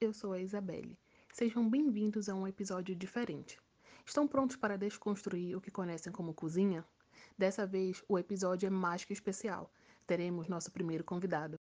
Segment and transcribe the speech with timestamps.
[0.00, 0.98] eu sou a Isabelle.
[1.32, 3.58] Sejam bem-vindos a um episódio diferente.
[4.04, 6.84] Estão prontos para desconstruir o que conhecem como cozinha?
[7.38, 9.72] Dessa vez, o episódio é mais que especial.
[10.06, 11.58] Teremos nosso primeiro convidado.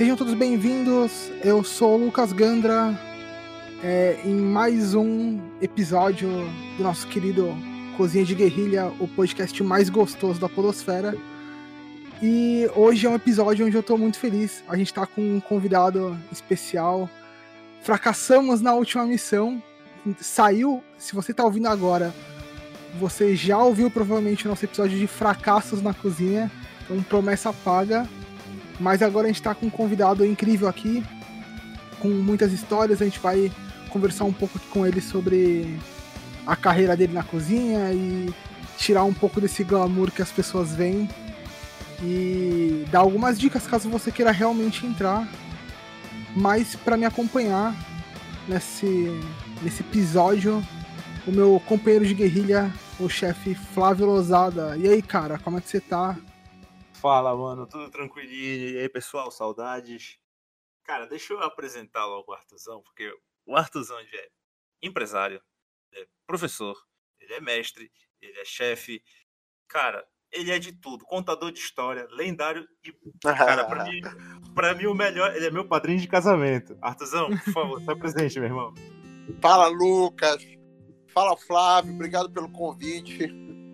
[0.00, 1.30] Sejam todos bem-vindos.
[1.44, 2.98] Eu sou o Lucas Gandra
[3.84, 6.30] é, em mais um episódio
[6.78, 7.54] do nosso querido
[7.98, 11.14] Cozinha de Guerrilha, o podcast mais gostoso da Podosfera.
[12.22, 14.64] E hoje é um episódio onde eu tô muito feliz.
[14.66, 17.06] A gente tá com um convidado especial.
[17.82, 19.62] Fracassamos na última missão.
[20.18, 22.14] Saiu, se você tá ouvindo agora,
[22.98, 26.50] você já ouviu provavelmente o nosso episódio de fracassos na cozinha.
[26.84, 28.08] Então, promessa paga.
[28.80, 31.04] Mas agora a gente está com um convidado incrível aqui,
[32.00, 33.02] com muitas histórias.
[33.02, 33.52] A gente vai
[33.90, 35.78] conversar um pouco com ele sobre
[36.46, 38.32] a carreira dele na cozinha e
[38.78, 41.08] tirar um pouco desse glamour que as pessoas veem
[42.02, 45.28] e dar algumas dicas caso você queira realmente entrar.
[46.34, 47.74] Mas para me acompanhar
[48.48, 49.20] nesse,
[49.62, 50.62] nesse episódio,
[51.26, 54.76] o meu companheiro de guerrilha, o chefe Flávio Lozada.
[54.78, 56.16] E aí, cara, como é que você tá?
[57.00, 58.70] Fala, mano, tudo tranquilinho.
[58.70, 60.18] E aí, pessoal, saudades.
[60.84, 63.10] Cara, deixa eu apresentar logo o Artuzão, porque
[63.46, 64.28] o Artuzão é
[64.82, 65.42] empresário,
[65.94, 66.76] é professor,
[67.18, 67.90] ele é mestre,
[68.20, 69.02] ele é chefe.
[69.66, 74.00] Cara, ele é de tudo, contador de história, lendário e, cara, pra mim,
[74.54, 76.76] pra mim o melhor, ele é meu padrinho de casamento.
[76.82, 78.74] Artuzão, por favor, tá presente, meu irmão.
[79.40, 80.44] Fala, Lucas.
[81.08, 81.94] Fala, Flávio.
[81.94, 83.24] Obrigado pelo convite.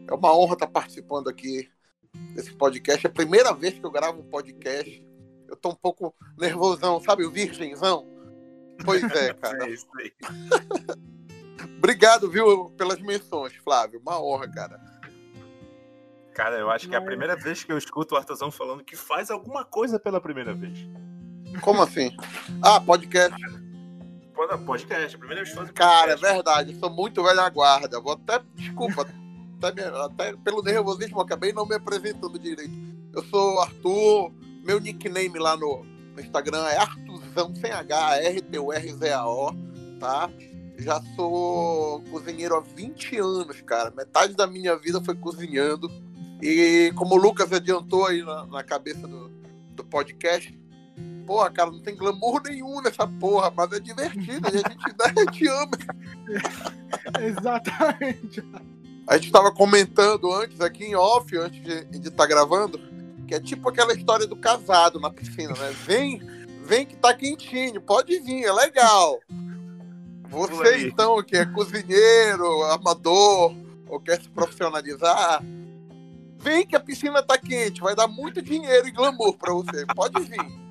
[0.09, 1.69] É uma honra estar participando aqui
[2.35, 3.07] desse podcast.
[3.07, 5.07] É a primeira vez que eu gravo um podcast.
[5.49, 7.25] Eu tô um pouco nervosão, sabe?
[7.25, 8.07] O virgenzão.
[8.85, 9.67] Pois é, cara.
[9.67, 10.13] É isso aí.
[11.79, 14.01] Obrigado, viu, pelas menções, Flávio.
[14.01, 14.81] Uma honra, cara.
[16.35, 18.95] Cara, eu acho que é a primeira vez que eu escuto o Artuzão falando que
[18.95, 20.87] faz alguma coisa pela primeira vez.
[21.63, 22.15] Como assim?
[22.63, 23.39] Ah, podcast.
[24.67, 26.75] Podcast, a primeira vez que Cara, é verdade.
[26.75, 28.01] Eu sou muito velha guarda.
[28.01, 28.43] Vou até.
[28.55, 29.07] Desculpa.
[29.61, 32.73] Até, me- até pelo nervosismo, acabei não me apresentando direito.
[33.13, 34.33] Eu sou Arthur.
[34.65, 35.85] Meu nickname lá no,
[36.15, 39.53] no Instagram é Artuzão sem H, R-T-U-R-Z-A-O,
[40.01, 40.29] tá?
[40.79, 43.91] Já sou cozinheiro há 20 anos, cara.
[43.97, 45.89] Metade da minha vida foi cozinhando.
[46.43, 49.31] E como o Lucas adiantou aí na, na cabeça do,
[49.75, 50.53] do podcast,
[51.27, 55.21] porra, cara, não tem glamour nenhum nessa porra, mas é divertido, e a gente, a
[55.21, 55.71] gente ama.
[57.27, 58.43] Exatamente.
[59.07, 62.81] A gente tava comentando antes, aqui em off, antes de estar gravando,
[63.27, 65.75] que é tipo aquela história do casado na piscina, né?
[65.85, 66.21] Vem,
[66.65, 69.21] vem que tá quentinho, pode vir, é legal.
[70.29, 73.55] Você, então, que é cozinheiro, amador,
[73.89, 75.41] ou quer se profissionalizar,
[76.39, 80.21] vem que a piscina tá quente, vai dar muito dinheiro e glamour pra você, pode
[80.23, 80.67] vir.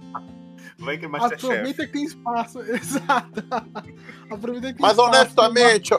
[0.77, 1.07] Vai que é.
[1.07, 2.59] Aproveita que tem espaço.
[2.69, 3.43] Exato.
[4.29, 5.09] Aproveita que tem Mas espaço.
[5.09, 5.93] honestamente,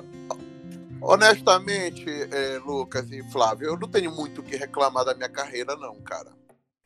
[1.01, 5.77] honestamente, é, Lucas e Flávio, eu não tenho muito o que reclamar da minha carreira,
[5.77, 6.31] não, cara.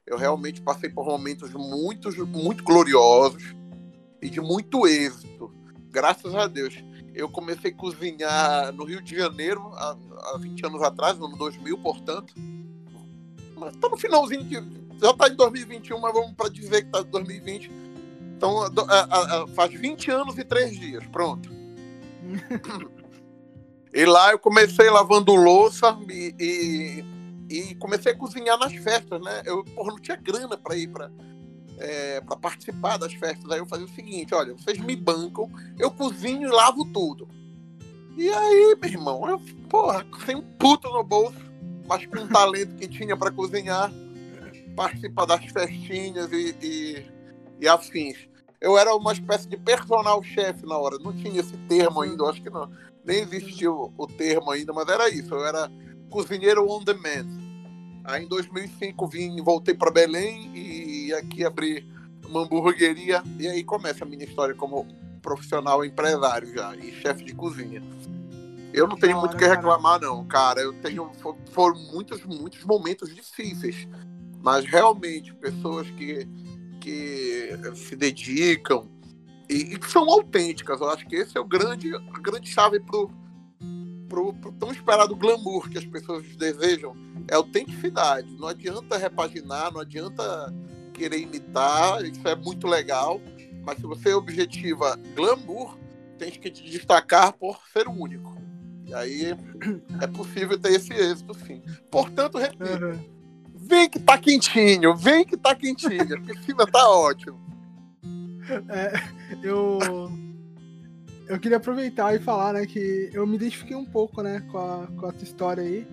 [0.07, 3.55] Eu realmente passei por momentos muito, muito gloriosos
[4.21, 5.53] e de muito êxito.
[5.91, 6.83] Graças a Deus.
[7.15, 9.97] Eu comecei a cozinhar no Rio de Janeiro há,
[10.35, 12.33] há 20 anos atrás, no ano 2000, portanto.
[13.57, 14.55] Mas tá no finalzinho de.
[15.01, 17.71] Já tá em 2021, mas vamos para dizer que tá em 2020.
[18.37, 21.51] Então, a- a- a- faz 20 anos e 3 dias, pronto.
[23.93, 27.05] E lá eu comecei lavando louça e, e,
[27.55, 29.43] e comecei a cozinhar nas festas, né?
[29.45, 31.11] Eu porra, não tinha grana para ir para
[31.81, 33.51] é, para participar das festas.
[33.51, 37.27] Aí eu fazia o seguinte: olha, vocês me bancam, eu cozinho e lavo tudo.
[38.17, 41.39] E aí, meu irmão, eu, porra, sem um puto no bolso,
[41.89, 43.91] mas com um talento que tinha para cozinhar,
[44.77, 47.07] participar das festinhas e, e,
[47.61, 48.29] e afins.
[48.61, 52.29] Eu era uma espécie de personal chefe na hora, não tinha esse termo ainda, eu
[52.29, 52.71] acho que não
[53.05, 55.35] nem existia o, o termo ainda, mas era isso.
[55.35, 55.71] Eu era
[56.11, 57.27] cozinheiro on demand.
[58.05, 61.87] Aí em 2005 vim, voltei para Belém e aqui abri
[62.29, 64.87] uma hamburgueria e aí começa a minha história como
[65.21, 67.83] profissional empresário já e chefe de cozinha.
[68.73, 69.57] Eu não tenho muito o que cara.
[69.57, 70.61] reclamar não, cara.
[70.61, 73.87] Eu tenho fo- foram muitos muitos momentos difíceis,
[74.43, 76.27] mas realmente pessoas que
[76.81, 78.89] que se dedicam
[79.51, 80.81] e, que são autênticas.
[80.81, 83.11] Eu acho que esse é o grande, a grande chave pro,
[84.09, 86.95] pro, pro tão esperado glamour que as pessoas desejam
[87.29, 88.31] é autenticidade.
[88.39, 90.55] Não adianta repaginar, não adianta
[90.95, 93.21] querer imitar, isso é muito legal,
[93.65, 95.77] mas se você objetiva glamour,
[96.19, 98.39] tem que te destacar por ser o único.
[98.87, 99.37] E aí
[100.03, 101.63] é possível ter esse êxito, sim.
[101.91, 103.01] Portanto, repito, Aham.
[103.55, 107.50] vem que tá quentinho, vem que tá quentinho, a piscina tá ótimo.
[108.69, 108.93] É,
[109.43, 109.79] eu
[111.29, 114.89] eu queria aproveitar e falar, né, que eu me identifiquei um pouco, né, com a,
[114.89, 115.87] com a tua história aí,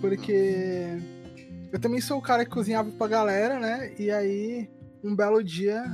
[0.00, 0.86] porque
[1.72, 4.70] eu também sou o cara que cozinhava pra galera, né, e aí
[5.02, 5.84] um belo dia,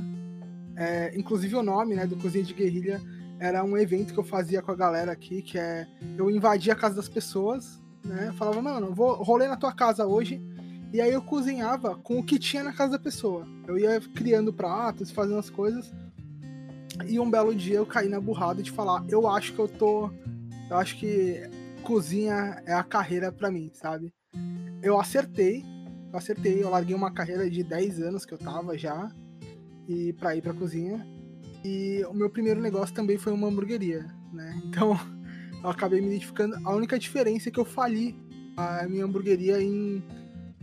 [0.75, 3.01] é, inclusive o nome, né, do Cozinha de Guerrilha
[3.39, 6.75] era um evento que eu fazia com a galera aqui, que é eu invadia a
[6.75, 10.39] casa das pessoas, né, falava, mano, eu vou rolê na tua casa hoje,
[10.93, 13.47] e aí eu cozinhava com o que tinha na casa da pessoa.
[13.67, 15.91] Eu ia criando pratos, fazendo as coisas.
[17.07, 20.09] E um belo dia eu caí na burrada de falar, eu acho que eu tô.
[20.69, 21.41] Eu acho que
[21.83, 24.13] cozinha é a carreira pra mim, sabe?
[24.81, 25.63] Eu acertei,
[26.11, 29.11] eu acertei, eu larguei uma carreira de 10 anos que eu tava já,
[29.87, 31.05] e pra ir pra cozinha.
[31.63, 34.61] E o meu primeiro negócio também foi uma hamburgueria, né?
[34.65, 34.97] Então
[35.63, 36.55] eu acabei me identificando.
[36.67, 38.15] A única diferença é que eu fali
[38.57, 40.03] a minha hamburgueria em,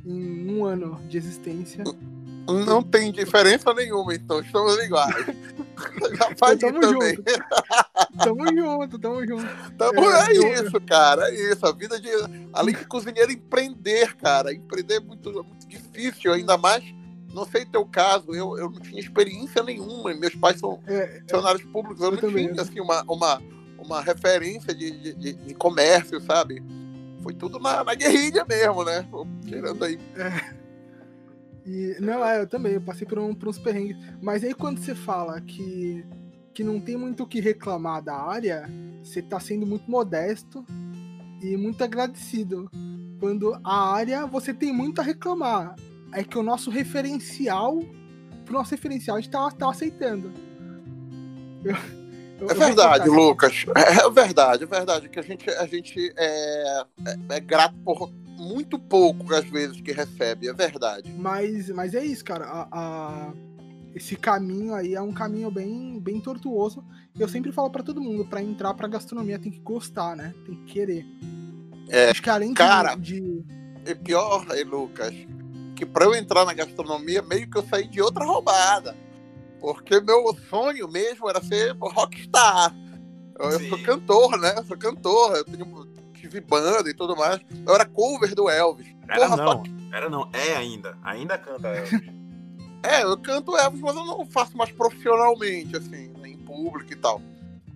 [0.05, 1.85] em um ano de existência.
[2.53, 5.27] Não tem diferença nenhuma, então estamos iguais.
[6.19, 7.15] Já faz Tamo também.
[7.17, 7.23] junto.
[8.19, 9.73] Tamo junto, tamo junto.
[9.79, 11.31] Tamo, É, é, isso, cara.
[11.31, 11.65] É isso.
[11.67, 12.09] A vida de.
[12.53, 14.53] Além de cozinheiro, empreender, cara.
[14.53, 16.85] Empreender é muito, muito difícil, ainda mais.
[17.33, 20.13] Não sei teu caso, eu, eu não tinha experiência nenhuma.
[20.15, 22.49] Meus pais são É, funcionários públicos, eu, Eu não também.
[22.49, 23.41] tinha assim, uma, uma,
[23.79, 26.61] uma referência de, de, de- de comércio, sabe?
[27.23, 29.07] Foi tudo na, na guerrilha mesmo, né?
[29.47, 29.99] Tirando aí.
[31.67, 33.97] E, não, é, eu também, eu passei por, um, por uns perrengues.
[34.23, 36.05] Mas aí quando você fala que,
[36.55, 38.69] que não tem muito o que reclamar da área,
[39.03, 40.65] você tá sendo muito modesto
[41.43, 42.71] e muito agradecido.
[43.19, 45.75] Quando a área você tem muito a reclamar.
[46.13, 47.79] É que o nosso referencial,
[48.45, 50.33] pro nosso referencial, a gente tá, tá aceitando.
[51.65, 51.77] Eu-
[52.41, 53.65] eu- É verdade, Lucas.
[53.77, 55.09] É verdade, é verdade.
[55.09, 58.11] Que a gente, a gente é, é, é grato por
[58.41, 60.49] muito pouco, às vezes, que recebe.
[60.49, 61.13] É verdade.
[61.17, 62.45] Mas, mas é isso, cara.
[62.47, 63.33] A, a-
[63.95, 66.85] esse caminho aí é um caminho bem, bem tortuoso.
[67.19, 70.33] Eu sempre falo pra todo mundo, pra entrar pra gastronomia tem que gostar, né?
[70.47, 71.05] Tem que querer.
[71.89, 72.95] É, Acho que além de- cara.
[72.95, 73.45] de.
[73.85, 75.13] E pior, aí, Lucas,
[75.75, 78.97] que pra eu entrar na gastronomia, meio que eu saí de outra roubada.
[79.61, 82.75] Porque meu sonho mesmo era ser rockstar.
[83.39, 84.55] Eu, eu sou cantor, né?
[84.57, 85.67] Eu sou cantor, eu tenho,
[86.31, 87.41] tive banda e tudo mais.
[87.67, 88.95] Eu era cover do Elvis.
[89.09, 89.63] Era Porra, só não,
[89.93, 90.97] era não, é ainda.
[91.03, 92.01] Ainda canta Elvis.
[92.83, 96.97] É, eu canto Elvis, mas eu não faço mais profissionalmente, assim, né, em público e
[96.97, 97.21] tal.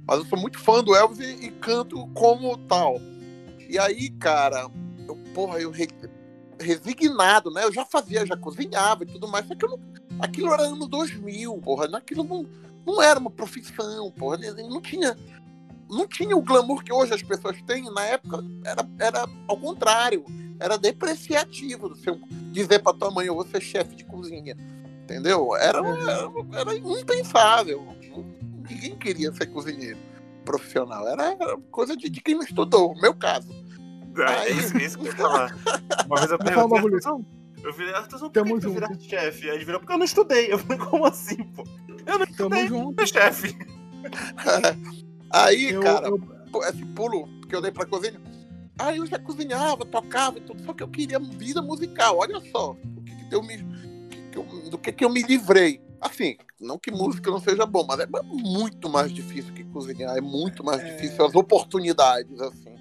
[0.06, 2.98] Mas eu sou muito fã do Elvis e, e canto como tal.
[3.68, 4.66] E aí, cara,
[5.06, 5.90] eu, porra, eu re-
[6.58, 7.64] resignado, né?
[7.64, 9.80] Eu já fazia, já cozinhava e tudo mais, só que eu não,
[10.20, 12.46] aquilo era ano 2000, porra, aquilo não,
[12.86, 15.16] não era uma profissão, porra, não tinha
[15.94, 20.24] não tinha o glamour que hoje as pessoas têm, na época era, era ao contrário,
[20.58, 22.18] era depreciativo do seu
[22.52, 24.56] dizer pra tua mãe, eu vou ser chefe de cozinha.
[25.02, 25.54] Entendeu?
[25.56, 27.86] Era, era, era impensável.
[28.68, 29.98] Ninguém queria ser cozinheiro
[30.44, 31.06] profissional.
[31.06, 33.48] Era, era coisa de, de quem não estudou, meu caso.
[34.16, 35.56] É isso, isso que eu ia falar.
[36.06, 37.24] Uma vez eu perguntei,
[37.64, 39.02] eu virei, Arthurzão, por Tamo que junto.
[39.02, 39.48] chefe?
[39.48, 40.52] Aí ele virou, porque eu não estudei.
[40.52, 41.64] Eu falei, como assim, pô?
[42.06, 43.06] Eu não Tamo estudei, junto.
[43.06, 43.56] chefe.
[45.34, 46.20] Aí, Eu, cara, eu-
[46.68, 48.20] esse pulo que eu dei pra cozinha.
[48.78, 52.18] Aí eu já cozinhava, tocava e tudo, só que eu queria vida musical.
[52.18, 53.56] Olha só, o que que eu me,
[54.08, 55.80] que que eu- do que, que eu me livrei.
[56.00, 60.20] Assim, não que música não seja bom, mas é muito mais difícil que cozinhar, é
[60.20, 60.84] muito mais É.
[60.84, 62.74] difícil as oportunidades, assim.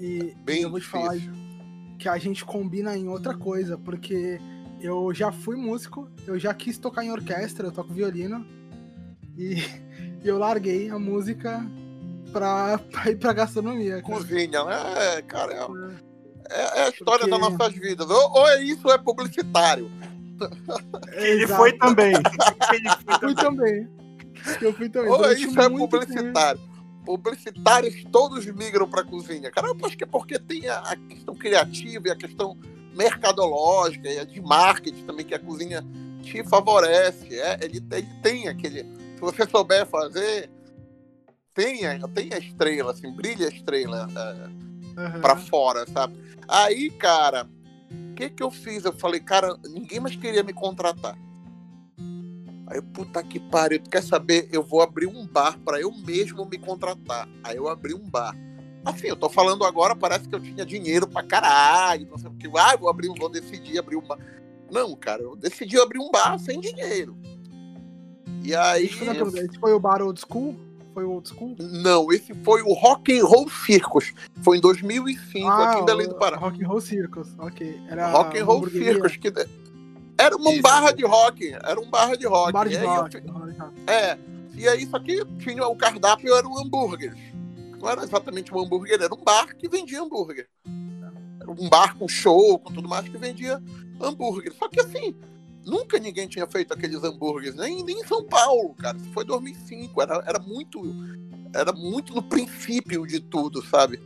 [0.00, 1.32] e Bem eu vou te falar difícil.
[1.98, 4.40] que a gente combina em outra coisa, porque
[4.80, 8.46] eu já fui músico, eu já quis tocar em orquestra, eu toco violino,
[9.36, 9.56] e
[10.24, 11.64] eu larguei a música
[12.32, 14.02] pra, pra ir pra gastronomia.
[14.02, 14.14] cara.
[14.14, 15.22] Cozinha, né?
[15.26, 15.58] Cara, é,
[16.50, 18.08] é- é a história Porque- das nossas vidas.
[18.10, 19.90] Ou, ou é isso ou é publicitário.
[21.14, 22.12] Ele foi também.
[22.72, 23.88] Ele foi Fui também.
[24.60, 25.10] Eu fui também.
[25.10, 26.06] Ou é Durante isso ou é muito tempo.
[26.06, 26.60] publicitário.
[27.04, 29.50] Publicitários todos migram para cozinha.
[29.50, 32.56] Cara, eu acho que é porque tem a, a questão criativa e a questão
[32.94, 35.82] mercadológica e a de marketing também que a cozinha
[36.22, 37.34] te favorece.
[37.40, 38.84] É, ele, ele tem aquele.
[39.18, 40.48] Se você souber fazer,
[41.52, 44.08] tem a, tem a estrela, assim, brilha a estrela.
[44.96, 45.20] é, Aham.
[45.20, 46.16] pra fora, sabe?
[46.46, 47.48] Aí, cara,
[47.90, 48.84] o que que eu fiz?
[48.84, 51.18] Eu falei, cara, ninguém mais queria me contratar.
[52.68, 54.48] Aí, puta que pariu, tu quer saber?
[54.52, 57.28] Eu vou abrir um bar pra eu mesmo me contratar.
[57.42, 58.36] Aí eu abri um bar.
[58.84, 62.34] Assim, eu tô falando agora, parece que eu tinha dinheiro pra caralho, não sei o
[62.34, 62.46] que.
[62.56, 64.16] Ah, vou abrir, vou decidir abrir uma.
[64.70, 67.18] Não, cara, eu decidi abrir um bar sem dinheiro.
[68.48, 68.86] E aí.
[68.86, 70.56] Deixa eu fazer uma pergunta, Esse foi o bar old school?
[70.94, 71.54] Foi o old school?
[71.58, 74.12] Não, esse foi o Rock and Roll Circus.
[74.42, 76.36] Foi em 2005, aqui em Belém do Pará.
[76.36, 77.80] Ah, Rock and Roll Circus, ok.
[77.90, 78.68] Era Rock and Roll.
[78.70, 79.30] Circus, que
[80.16, 82.48] era uma Isso, barra de rock, era um barra de rock.
[82.48, 83.10] Um bar de E aí eu rock.
[83.20, 83.74] fi- bar de rock.
[83.86, 84.18] É,
[84.56, 87.14] e aí só que tinha o cardápio era um hambúrguer.
[87.78, 90.48] Não era exatamente um hambúrguer, era um bar que vendia hambúrguer.
[91.38, 93.62] Era um bar com show, com tudo mais que vendia
[94.00, 94.52] hambúrguer.
[94.58, 95.14] Só que assim,
[95.68, 98.98] nunca ninguém tinha feito aqueles hambúrgueres, nem, nem em São Paulo, cara.
[99.12, 100.82] Foi 2005, era, era muito
[101.54, 104.00] era muito no princípio de tudo, sabe?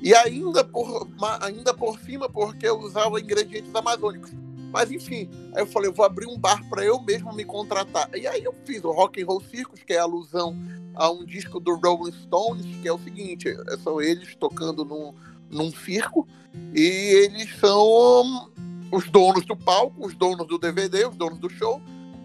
[0.00, 1.08] E ainda por,
[1.40, 4.32] ainda por cima, porque eu usava ingredientes amazônicos.
[4.70, 8.10] Mas enfim, aí eu falei, eu vou abrir um bar para eu mesmo me contratar.
[8.14, 10.56] E aí eu fiz o Rock and Roll Circus, que é alusão
[10.94, 15.14] a um disco do Rolling Stones, que é o seguinte, são eles tocando num,
[15.48, 16.26] num circo,
[16.74, 18.50] e eles são
[18.94, 21.80] os donos do palco, os donos do DVD, os donos do show,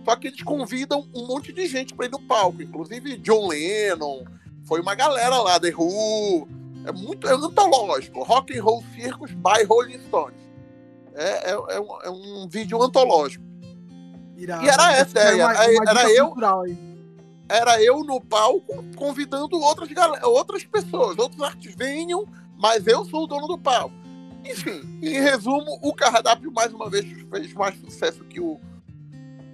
[0.06, 4.24] só que eles convidam um monte de gente para ir no palco, inclusive John Lennon,
[4.66, 6.48] foi uma galera lá, The Who,
[6.86, 10.40] é muito é antológico, Rock and Roll Circus by Rolling Stones.
[11.16, 13.44] É, é, é um, é um vídeo antológico.
[14.38, 14.64] Irado.
[14.66, 16.64] E era essa Era uma- uma era eu- cultural.
[17.50, 19.90] Era eu no palco convidando outras,
[20.24, 22.26] outras pessoas, outros artistas venham,
[22.58, 23.94] mas eu sou o dono do palco.
[24.44, 28.60] Enfim, em resumo, o cardápio mais uma vez fez mais sucesso que o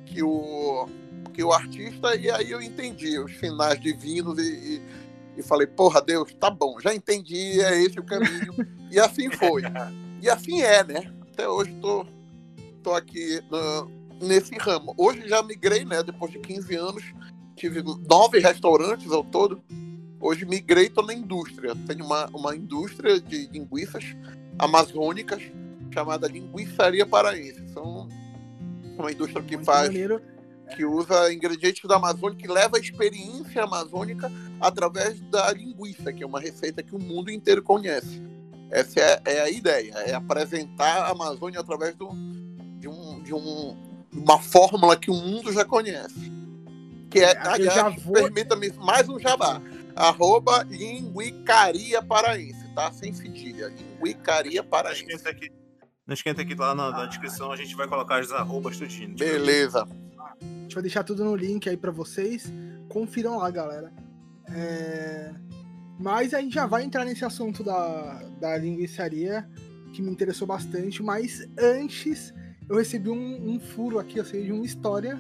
[0.05, 0.87] que o
[1.33, 4.81] que o artista e aí eu entendi os finais divinos e, e,
[5.39, 8.53] e falei, porra, Deus, tá bom, já entendi, é esse o caminho.
[8.89, 9.63] e assim foi.
[10.21, 11.13] E assim é, né?
[11.33, 12.05] Até hoje tô,
[12.81, 13.85] tô aqui ah,
[14.21, 14.93] nesse ramo.
[14.97, 16.01] Hoje já migrei, né?
[16.01, 17.03] Depois de 15 anos,
[17.55, 19.61] tive nove restaurantes ao todo.
[20.19, 21.75] Hoje migrei, tô na indústria.
[21.85, 24.15] Tenho uma, uma indústria de linguiças
[24.57, 25.41] amazônicas
[25.93, 27.61] chamada Linguiçaria Paraense.
[27.73, 28.07] São
[28.97, 30.21] uma indústria que Muito faz maneiro.
[30.75, 36.25] que usa ingredientes da Amazônia, que leva a experiência amazônica através da linguiça, que é
[36.25, 38.21] uma receita que o mundo inteiro conhece.
[38.71, 42.09] Essa é, é a ideia, é apresentar a Amazônia através do,
[42.79, 43.77] de, um, de um,
[44.11, 46.31] uma fórmula que o mundo já conhece.
[47.09, 49.61] Que é, aliás, vou- permita-me mais um jabá.
[49.95, 52.91] Arroba linguicaria paraense, tá?
[52.91, 53.73] Sem cedilha.
[54.03, 55.01] Linguicaria Não paraense.
[55.05, 55.49] esquenta aqui.
[56.05, 59.15] Não esquenta aqui lá na, na descrição, a gente vai colocar as arrobas tudinho.
[59.15, 59.87] Beleza.
[60.41, 62.51] A gente vai deixar tudo no link aí pra vocês.
[62.89, 63.91] Confiram lá, galera.
[64.47, 65.33] É,
[65.99, 69.49] Mas a gente já vai entrar nesse assunto da, da linguiçaria,
[69.93, 71.01] que me interessou bastante.
[71.01, 72.31] Mas antes,
[72.69, 75.19] eu recebi um, um furo aqui, ou seja, uma história.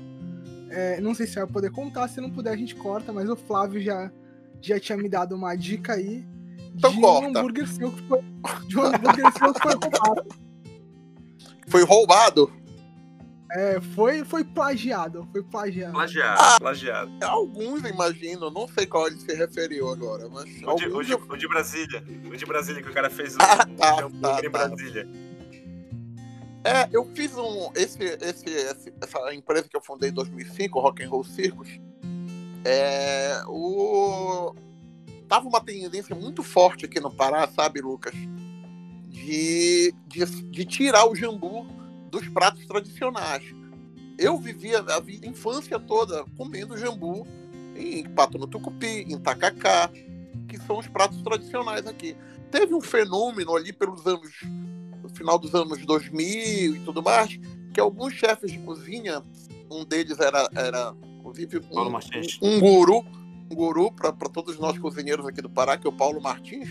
[0.69, 3.35] É, Não sei se vai poder contar, se não puder a gente corta, mas o
[3.35, 4.11] Flávio já,
[4.61, 6.23] já tinha me dado uma dica aí.
[6.77, 7.39] Então de um corta.
[7.39, 8.19] hambúrguer seu que foi.
[8.67, 10.25] De um hambúrguer seu que foi roubado.
[11.67, 12.53] Foi roubado?
[13.51, 15.27] É, foi, foi plagiado.
[15.31, 15.93] Foi plagiado.
[15.93, 16.57] Plagiado, Ah.
[16.59, 17.11] plagiado.
[17.23, 21.23] Alguns, imagino, não sei qual ele se referiu agora, mas O de, o de- eu-
[21.29, 22.03] o de Brasília.
[22.29, 24.67] O de Brasília, que o cara fez o, Ah, o tá, hambúrguer tá, em tá.
[24.67, 25.07] Brasília.
[26.65, 27.71] É, eu fiz um.
[27.75, 31.69] Esse, esse, esse- essa empresa que eu fundei em 2005, o Rock and Roll Circus,
[32.65, 34.53] é, o,
[35.27, 38.13] tava uma tendência muito forte aqui no Pará, sabe, Lucas?
[39.09, 41.65] De, de, de tirar o jambu
[42.09, 43.43] dos pratos tradicionais.
[44.17, 47.27] Eu vivia a vida, a infância toda comendo jambu
[47.75, 49.89] em pato no tucupi, em tacacá,
[50.47, 52.15] que são os pratos tradicionais aqui.
[52.49, 54.31] Teve um fenômeno ali pelos anos
[55.03, 57.37] no final dos anos 2000 e tudo mais,
[57.73, 59.21] que alguns chefes de cozinha,
[59.69, 61.99] um deles era, era inclusive, um, um,
[62.41, 63.05] um guru,
[63.51, 66.69] um guru para todos nós cozinheiros aqui do Pará, que é o Paulo Martins,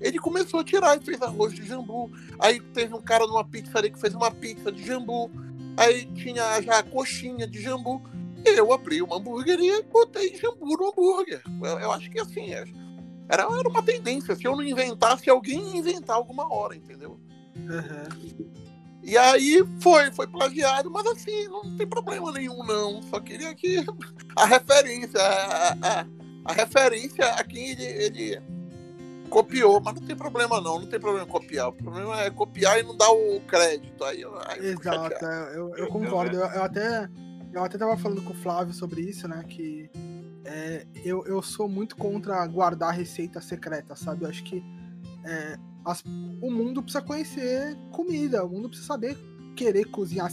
[0.00, 2.10] ele começou a tirar e fez arroz de jambu.
[2.38, 5.30] Aí teve um cara numa pizzaria que fez uma pizza de jambu.
[5.76, 8.02] Aí tinha já a coxinha de jambu.
[8.44, 11.42] Eu abri uma hamburgueria e botei jambu no hambúrguer.
[11.62, 12.64] Eu, eu acho que assim, é-
[13.28, 14.36] era, era uma tendência.
[14.36, 17.18] Se eu não inventasse, alguém ia inventar alguma hora, entendeu?
[17.68, 18.08] Aham.
[19.06, 23.00] E aí foi, foi plagiado, mas assim, não tem problema nenhum, não.
[23.04, 23.84] Só queria que
[24.36, 26.06] a referência, a, a,
[26.44, 28.42] a referência a quem ele, ele
[29.30, 31.68] copiou, mas não tem problema não, não tem problema em copiar.
[31.68, 34.02] O problema é copiar e não dar o crédito.
[34.04, 36.36] Aí, aí Exato, é, eu, eu Eu- concordo.
[36.36, 37.08] eu- Eu, eu até
[37.52, 39.42] eu até tava falando com o Flávio sobre isso, né?
[39.48, 39.88] Que
[40.44, 44.24] é, eu, eu sou muito contra guardar receita secreta, sabe?
[44.24, 44.62] Eu acho que
[45.26, 46.02] é, as-
[46.40, 49.16] o mundo precisa conhecer comida, o mundo precisa saber
[49.54, 50.30] querer cozinhar.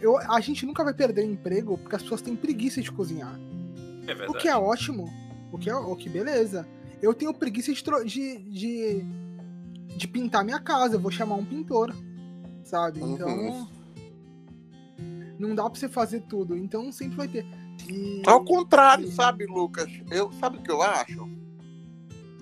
[0.00, 3.38] Eu, a gente nunca vai perder emprego porque as pessoas têm preguiça de cozinhar.
[4.06, 4.38] É O verdade.
[4.38, 5.08] que é ótimo,
[5.52, 6.66] o que é o que beleza.
[7.02, 9.04] Eu tenho preguiça de, de, de,
[9.96, 11.94] de pintar minha casa, eu vou chamar um pintor,
[12.62, 13.00] sabe?
[13.00, 13.14] Uhum.
[13.14, 13.68] Então.
[15.38, 17.44] Não dá pra você fazer tudo, então sempre vai ter.
[17.90, 19.90] E- Ao contrário, sabe, Lucas?
[20.10, 21.28] Eu, sabe o que eu acho?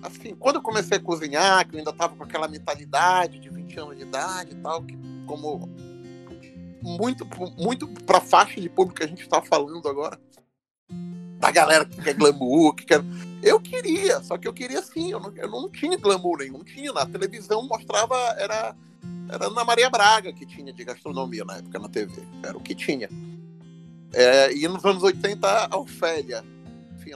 [0.03, 3.79] Assim, quando eu comecei a cozinhar, que eu ainda tava com aquela mentalidade de 20
[3.79, 5.69] anos de idade e tal, que como
[6.81, 7.25] muito,
[7.57, 10.19] muito pra faixa de público que a gente tá falando agora,
[11.39, 13.01] da galera que quer glamour, que quer.
[13.41, 16.91] Eu queria, só que eu queria sim, eu não, eu não tinha glamour nenhum, tinha.
[16.91, 18.75] Na televisão mostrava, era,
[19.29, 22.75] era Ana Maria Braga que tinha de gastronomia na época na TV, era o que
[22.75, 23.09] tinha.
[24.13, 26.43] É, e nos anos 80, a Ofélia.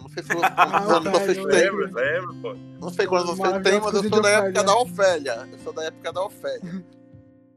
[0.02, 1.46] Não sei se anos vocês têm.
[1.46, 2.54] Lembra, lembra, pô.
[2.80, 5.50] Não sei quantos vocês têm, mas eu sou da época da Ofélia.
[5.52, 6.86] Eu sou da época da Ofélia.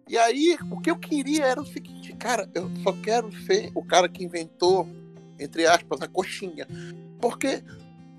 [0.09, 3.85] E aí, o que eu queria era o seguinte, cara, eu só quero ser o
[3.85, 4.89] cara que inventou,
[5.39, 6.67] entre aspas, a coxinha.
[7.21, 7.63] Porque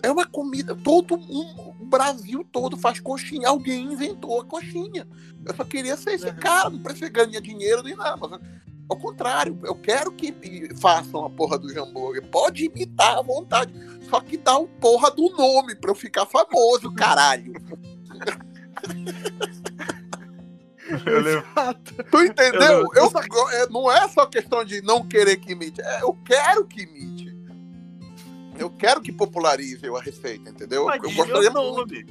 [0.02, 3.50] é uma comida, todo mundo, o Brasil todo faz coxinha.
[3.50, 5.06] Alguém inventou a coxinha.
[5.46, 6.36] Eu só queria ser esse Uhum.
[6.36, 8.26] cara, não precisa ganhar dinheiro nem nada.
[8.26, 8.40] Mas,
[8.92, 10.36] ao contrário, eu quero que
[10.76, 12.28] façam a porra do hambúrguer.
[12.28, 13.74] Pode imitar à vontade.
[14.10, 17.54] Só que dá o porra do nome pra eu ficar famoso, caralho.
[21.06, 21.42] Eu.
[22.12, 22.86] Tu entendeu?
[22.94, 26.66] Eu Eu, é, não é só questão de não querer que imite, é, eu quero
[26.66, 27.34] que imite.
[28.60, 30.86] Eu quero que popularize a receita, entendeu?
[30.88, 31.78] Mas eu diz gostaria meu muito.
[31.78, 32.06] nome.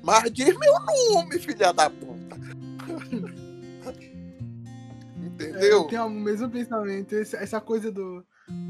[0.00, 0.74] Mas diz meu
[1.12, 2.13] nome, filha da puta.
[5.58, 5.78] Entendeu?
[5.78, 8.24] Eu tenho o mesmo pensamento, essa coisa do,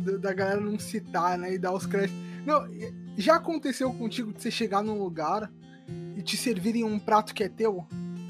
[0.05, 1.55] do- da galera não citar, né?
[1.55, 2.17] E dar os créditos.
[2.47, 2.67] Não,
[3.17, 5.51] já aconteceu contigo de você chegar num lugar
[6.17, 7.87] e te servirem um prato que é teu?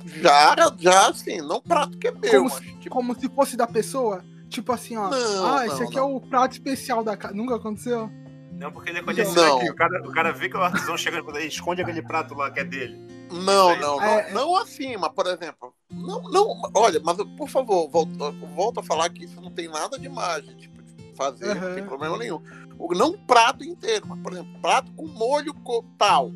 [0.06, 3.56] Já, já, assim, não prato que é meu, Como mas se- tipo, Como se fosse
[3.56, 4.22] da pessoa?
[4.50, 5.08] Tipo assim, ó.
[5.10, 6.10] Não, ah, não, esse aqui não.
[6.10, 7.34] é o prato especial da casa.
[7.34, 8.08] Nunca aconteceu?
[8.52, 9.56] Não, porque ele é conhecido Não.
[9.58, 9.68] aqui.
[9.70, 12.60] O cara, o cara vê que o artesão chega e esconde aquele prato lá que
[12.60, 13.03] é dele.
[13.30, 13.80] Não, Isso aí.
[13.80, 14.32] não, não, É, é.
[14.32, 19.08] não assim, mas por exemplo, não, não, olha, mas por favor, volta, volta a falar
[19.10, 22.40] que isso não tem nada de mágica, tipo, de fazer, não tem problema nenhum.
[22.78, 25.54] O- Não um prato inteiro, mas por exemplo, prato com molho
[25.98, 26.30] tal.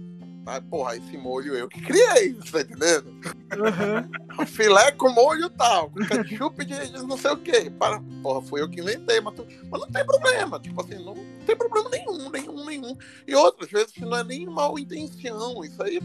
[0.46, 3.14] Ah, porra, esse molho eu que criei, você tá entendendo?
[3.52, 4.08] Aham.
[4.46, 7.70] Filé com molho tal, com ketchup de, de não sei o quê.
[7.78, 11.14] Para, porra, fui eu que inventei, mas, tu- mas não tem problema, tipo assim, não,
[11.44, 12.96] tem problema nenhum, nenhum, nenhum.
[13.26, 16.00] E outras vezes não é nem mal intenção, isso aí,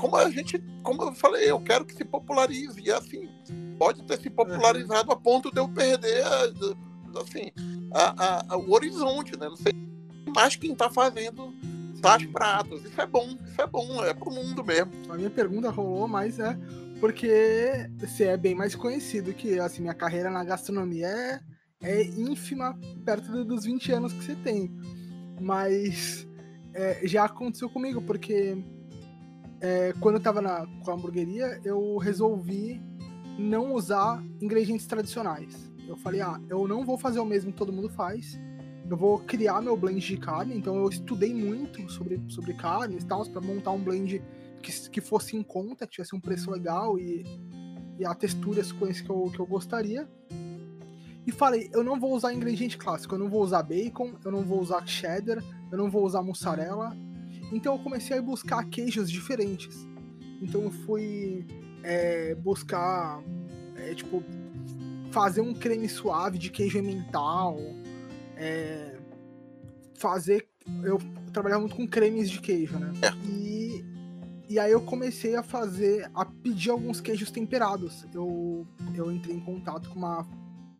[0.00, 3.28] como a gente, como eu falei, eu quero que se popularize, e assim,
[3.78, 6.24] pode ter se popularizado a ponto de eu perder,
[7.20, 7.50] assim,
[7.92, 9.48] a- a- a- o horizonte, né?
[9.48, 9.72] Não sei
[10.34, 11.52] mais quem tá fazendo
[12.00, 12.84] tais pratos.
[12.84, 14.90] Isso é bom, isso é bom, é pro mundo mesmo.
[15.10, 16.56] A minha pergunta rolou, mas é
[17.00, 21.40] porque você é bem mais conhecido que eu, assim, minha carreira na gastronomia é,
[21.82, 24.70] é ínfima perto do- dos 20 anos que você tem.
[25.40, 26.26] Mas
[26.72, 28.56] é, já aconteceu comigo, porque
[29.60, 32.80] é, quando eu tava na, com a hamburgueria, eu resolvi
[33.38, 35.70] não usar ingredientes tradicionais.
[35.86, 38.38] Eu falei, ah, eu não vou fazer o mesmo que todo mundo faz.
[38.88, 43.06] Eu vou criar meu blend de carne, então eu estudei muito sobre, sobre carnes e
[43.06, 44.22] tal, para montar um blend
[44.62, 47.24] que, que fosse em conta, que tivesse um preço legal e,
[47.98, 50.08] e a textura, as coisas que eu, que eu gostaria.
[51.26, 54.42] E falei, eu não vou usar ingrediente clássico, eu não vou usar bacon, eu não
[54.42, 56.96] vou usar cheddar, eu não vou usar mussarela.
[57.52, 59.86] Então eu comecei a buscar queijos diferentes.
[60.40, 61.46] Então eu fui
[61.82, 63.22] é, buscar,
[63.76, 64.22] é, tipo,
[65.10, 67.58] fazer um creme suave de queijo emmental,
[68.36, 68.96] é,
[69.98, 70.46] fazer.
[70.84, 70.98] Eu
[71.32, 72.92] trabalhava muito com cremes de queijo, né?
[73.26, 73.84] E,
[74.48, 78.06] e aí eu comecei a fazer, a pedir alguns queijos temperados.
[78.14, 80.26] Eu, eu entrei em contato com uma,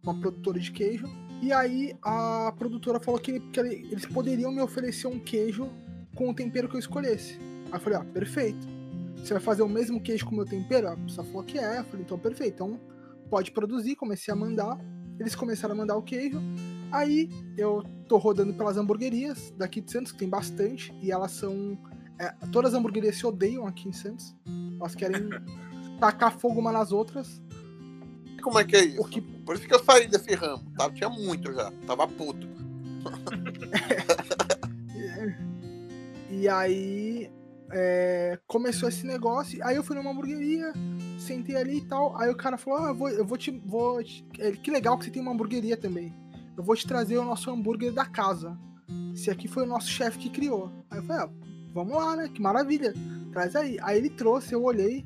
[0.02, 1.06] uma produtora de queijo.
[1.42, 5.68] E aí a produtora falou que, que ele- eles poderiam me oferecer um queijo
[6.14, 7.38] com o tempero que eu escolhesse.
[7.66, 8.66] Aí eu falei, ah, perfeito.
[9.16, 10.88] Você vai fazer o mesmo queijo com o meu tempero?
[10.88, 11.78] A pessoa falou que é.
[11.80, 12.54] Eu falei, então perfeito.
[12.54, 12.80] Então
[13.28, 13.96] pode produzir.
[13.96, 14.78] Comecei a mandar.
[15.18, 16.40] Eles começaram a mandar o queijo.
[16.90, 21.78] Aí eu tô rodando pelas hamburguerias daqui de Santos, que tem bastante, e elas são.
[22.18, 24.34] é, todas as hamburguerias se odeiam aqui em Santos.
[24.80, 25.28] Elas querem
[26.00, 27.40] tacar fogo uma nas outras.
[28.42, 29.04] Como é que é isso?
[29.04, 30.90] Que- Por isso que eu saí desse ramo, tá?
[30.90, 32.48] Tinha muito já, tava puto.
[36.40, 37.30] E aí
[37.70, 39.58] é, começou esse negócio.
[39.62, 40.72] Aí eu fui numa hamburgueria,
[41.18, 42.16] sentei ali e tal.
[42.18, 43.50] Aí o cara falou: Ah, eu vou, eu vou te.
[43.50, 46.14] Vou te- é, que legal que você tem uma hamburgueria também.
[46.56, 48.58] Eu vou te trazer o nosso hambúrguer da casa.
[49.12, 50.70] Esse aqui foi o nosso chefe que criou.
[50.90, 51.30] Aí eu falei: ah,
[51.74, 52.30] vamos lá, né?
[52.32, 52.94] Que maravilha.
[53.32, 53.76] Traz aí.
[53.82, 55.04] Aí ele trouxe, eu olhei.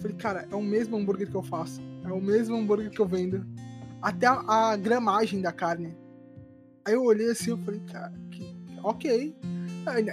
[0.00, 1.80] Falei, cara, é o mesmo hambúrguer que eu faço.
[2.04, 3.46] É o mesmo hambúrguer que eu vendo.
[4.02, 5.96] Até a, a gramagem da carne.
[6.84, 8.52] Aí eu olhei assim, eu falei, cara, que,
[8.82, 9.32] ok.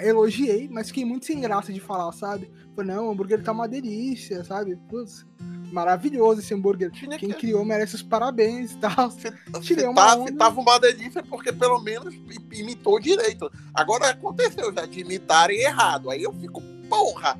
[0.03, 2.51] Elogiei, mas fiquei muito sem graça de falar, sabe?
[2.75, 4.75] Falei, não, o hambúrguer tá uma delícia, sabe?
[4.89, 5.25] Putz,
[5.71, 6.91] maravilhoso esse hambúrguer.
[6.91, 9.11] Tinha Quem que- criou merece os parabéns e tal.
[9.11, 9.31] Se,
[9.61, 10.31] Tirei uma tá- onda.
[10.35, 12.13] tava uma delícia, porque pelo menos
[12.51, 13.51] imitou direito.
[13.73, 16.09] Agora aconteceu já de imitarem errado.
[16.09, 17.39] Aí eu fico, porra!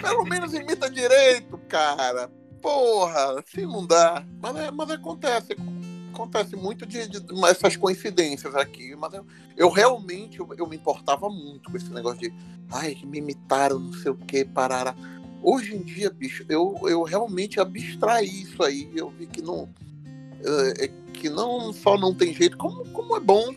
[0.00, 2.30] Pelo menos imita direito, cara.
[2.62, 4.24] Porra, assim não dá.
[4.40, 5.56] Mas, é- mas acontece.
[6.18, 8.96] Acontece muito de, de- de essas coincidências aqui.
[8.96, 9.24] Mas eu,
[9.56, 12.32] eu realmente eu, eu me importava muito com esse negócio de
[12.70, 14.94] ai, me imitaram, não sei o que, parará.
[15.40, 18.90] Hoje em dia, bicho, eu, eu realmente abstraí isso aí.
[18.94, 19.68] Eu vi que não.
[20.80, 23.54] é, que não só não tem jeito, como, como é bom.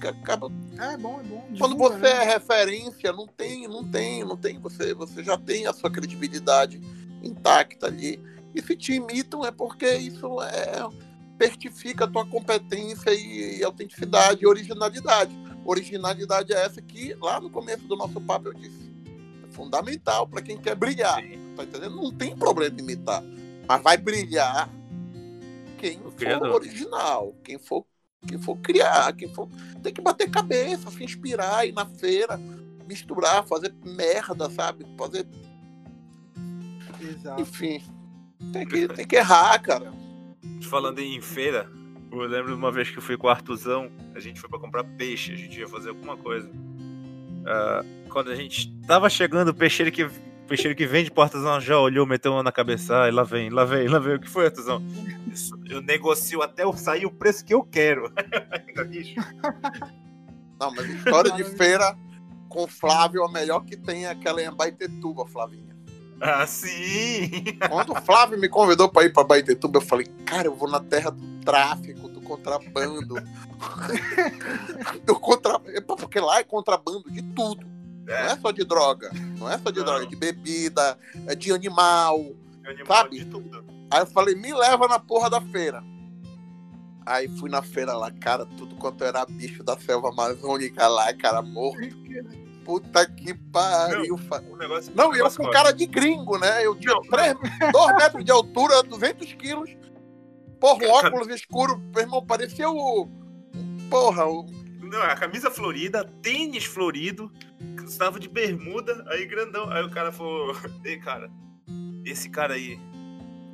[0.00, 1.44] Acaba, É bom, é bom.
[1.58, 2.10] quando divulga, você né?
[2.10, 4.58] é referência, não tem, não tem, não tem.
[4.58, 6.80] Você, você já tem a sua credibilidade
[7.22, 8.20] intacta ali.
[8.54, 10.82] E se te imitam é porque isso é
[11.40, 15.36] certifica a tua competência e, e autenticidade e originalidade.
[15.64, 18.92] Originalidade é essa que lá no começo do nosso papo eu disse.
[19.46, 21.20] É fundamental para quem quer brilhar.
[21.20, 21.54] Sim.
[21.56, 21.96] Tá entendendo?
[21.96, 23.22] Não tem problema em imitar.
[23.68, 24.68] Mas vai brilhar
[25.78, 26.54] quem for criador.
[26.54, 27.84] original, quem for,
[28.26, 29.48] quem for criar, quem for.
[29.82, 32.38] Tem que bater cabeça, se inspirar, ir na feira,
[32.86, 34.86] misturar, fazer merda, sabe?
[34.96, 35.26] Fazer.
[37.00, 37.42] Exato.
[37.42, 37.82] Enfim.
[38.52, 39.92] Tem que, tem que errar, cara.
[40.62, 41.70] Falando em feira,
[42.10, 44.58] eu lembro de uma vez que eu fui com o Artuzão, a gente foi pra
[44.58, 46.50] comprar peixe, a gente ia fazer alguma coisa.
[47.46, 50.10] Ah, quando a gente tava chegando, o peixeiro que, o
[50.46, 51.26] peixeiro que vende pro
[51.60, 54.16] já olhou, meteu a mão na cabeça, e lá vem, lá vem, lá vem.
[54.16, 54.84] O que foi, Artuzão?
[55.32, 58.12] Isso, Eu negocio até eu sair o preço que eu quero.
[60.60, 61.96] Não, mas história de feira
[62.48, 65.71] com Flávio, a melhor que tem é aquela em Baitetuba, Flavinha.
[66.22, 67.30] Ah, sim!
[67.68, 70.78] Quando o Flávio me convidou para ir para Baitetuba, eu falei, cara, eu vou na
[70.78, 73.16] terra do tráfico, do contrabando.
[75.04, 75.60] do contra...
[75.66, 77.66] é Porque lá é contrabando de tudo.
[78.06, 79.10] Não é só de droga.
[79.36, 79.86] Não é só de Não.
[79.86, 82.36] droga, é de bebida, é de animal.
[82.64, 83.18] Animal Sabe?
[83.18, 83.64] de tudo.
[83.90, 85.82] Aí eu falei, me leva na porra da feira.
[87.04, 91.42] Aí fui na feira lá, cara, tudo quanto era bicho da selva amazônica lá, cara,
[91.42, 91.80] morto.
[92.64, 94.16] Puta que pariu.
[94.16, 96.64] fa- O negócio, Não, eu com cara de gringo, né?
[96.64, 97.02] Eu tinha Não,
[97.72, 99.70] 2 metros de altura, 200 quilos.
[100.60, 103.08] Porra, um óculos escuro, meu irmão, parecia o.
[103.90, 104.46] Porra, o.
[104.80, 107.32] Não, a camisa florida, tênis florido,
[107.84, 109.68] estava de bermuda, aí grandão.
[109.70, 111.28] Aí o cara falou: Ei, cara,
[112.04, 112.78] esse cara aí,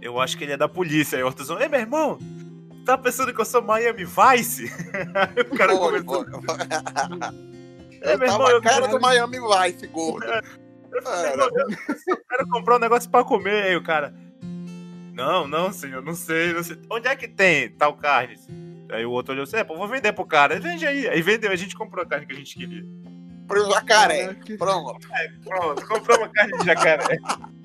[0.02, 1.16] eu acho que ele é da polícia.
[1.16, 2.18] Aí o Artuzão, ei, meu irmão,
[2.84, 4.64] tá pensando que eu sou Miami Vice?
[5.14, 6.24] Aí o cara Foi, começou.
[6.42, 7.57] foi.
[8.02, 10.26] É, Eu meu tava irmão, eu cara do Miami Vice, gordo.
[10.92, 11.30] Eu falei, Era.
[11.32, 11.48] "Irmão,
[12.08, 13.64] eu quero comprar um negócio pra comer.
[13.64, 14.14] Aí o cara,
[15.12, 16.78] não, não, senhor, não sei, não sei.
[16.90, 18.37] Onde é que tem tal carne?
[18.90, 20.54] Aí o outro olhou assim, é, pô, vou vender pro cara.
[20.54, 21.06] Ele, Vende aí.
[21.08, 22.84] Aí vendeu, a gente comprou a carne que a gente queria.
[23.46, 24.34] Pro jacaré.
[24.58, 25.08] Pronto.
[25.44, 27.18] Pronto, compramos a carne de jacaré.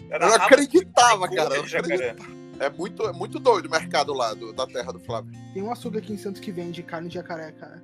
[0.09, 1.55] Era Eu não acreditava, cara.
[1.55, 2.15] eu jacaré.
[2.59, 5.31] É muito, é muito doido o mercado lá do- da terra do Flávio.
[5.53, 7.83] Tem um açougue aqui em Santos que vende carne de jacaré, cara.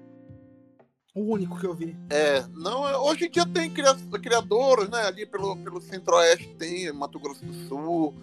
[1.13, 1.97] O único que eu vi.
[2.09, 5.05] É, não, é- hoje em dia tem cria- criadores, né?
[5.05, 8.13] Ali pelo, pelo centro-oeste tem Mato Grosso do Sul.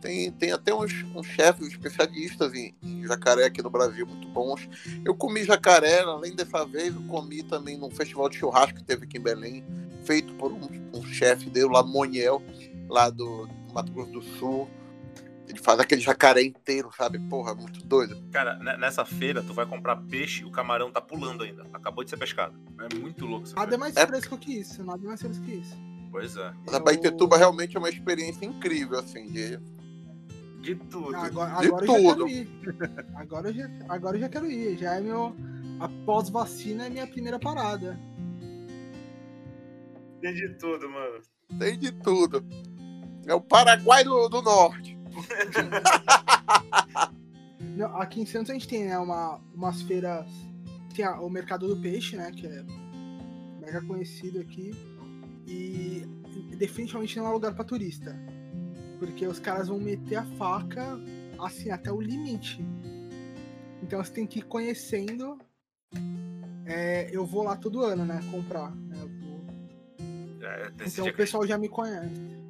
[0.00, 4.68] Tem, tem até uns, uns chefes especialistas em, em jacaré aqui no Brasil, muito bons.
[5.04, 9.04] Eu comi jacaré, além dessa vez, eu comi também num festival de churrasco que teve
[9.04, 9.64] aqui em Belém,
[10.04, 12.42] feito por um, um chefe dele, lá Moniel,
[12.88, 14.68] lá do Mato Grosso do Sul.
[15.52, 17.18] Ele faz aquele jacaré inteiro, sabe?
[17.28, 18.16] Porra, muito doido.
[18.32, 21.66] Cara, ne- nessa feira, tu vai comprar peixe, o camarão tá pulando ainda.
[21.74, 22.58] Acabou de ser pescado.
[22.90, 24.82] É muito louco essa Nada é mais É- fresco que isso.
[24.82, 25.76] Nada é mais fresco que isso.
[26.10, 26.54] Pois é.
[26.64, 29.58] Mas a Eu- Baitetuba realmente é uma experiência incrível, assim, de,
[30.62, 31.14] De tudo.
[31.16, 32.24] Agora, De agora eu já tudo.
[32.24, 32.48] quero ir.
[33.14, 34.78] Agora eu já, agora eu já quero ir.
[34.78, 35.36] Já é meu.
[35.80, 37.98] Após vacina é minha primeira parada.
[40.20, 41.20] Tem de tudo, mano.
[41.58, 42.42] Tem de tudo.
[43.26, 44.91] É o Paraguai do, do Norte.
[47.76, 50.26] Não, aqui em Santos a gente tem né, uma, umas feiras.
[50.94, 52.30] Tem a- o Mercado do Peixe, né?
[52.30, 52.64] Que é
[53.60, 54.72] mega conhecido aqui.
[55.46, 56.04] E
[56.56, 58.16] definitivamente não é lugar pra turista.
[58.98, 60.98] Porque os caras vão meter a faca
[61.40, 62.64] assim até o limite.
[63.82, 65.38] Então você tem que ir conhecendo.
[66.66, 68.20] É, eu vou lá todo ano, né?
[68.30, 68.70] Comprar.
[68.74, 72.41] né, vou- É, Então o pessoal já me conhece.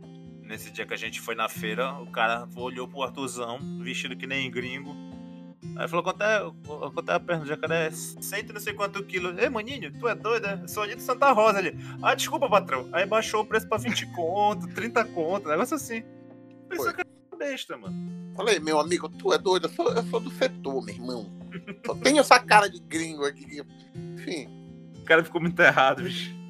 [0.53, 4.27] Nesse dia que a gente foi na feira, o cara olhou pro Artuzão, vestido que
[4.27, 4.95] nem gringo.
[5.77, 7.91] Aí falou, quanto é, quanto é a perna do jacaré?
[7.91, 9.38] Cento e não sei quanto quilos.
[9.38, 10.69] Ei, maninho, tu é doido, é?
[10.69, 11.75] Sou ali de Santa Rosa ali.
[12.03, 12.87] Ah, desculpa, patrão.
[12.93, 16.05] Aí baixou o preço pra 20 conto, 30 conto, negócio assim.
[16.69, 16.93] Foi.
[16.93, 18.35] que era besta, mano.
[18.37, 19.69] Falei, meu amigo, tu é doido?
[19.69, 21.33] Eu sou, eu sou do setor, meu irmão.
[21.87, 23.62] Só tenho essa cara de gringo aqui.
[24.15, 24.49] Enfim,
[25.01, 26.41] O cara ficou muito errado, bicho.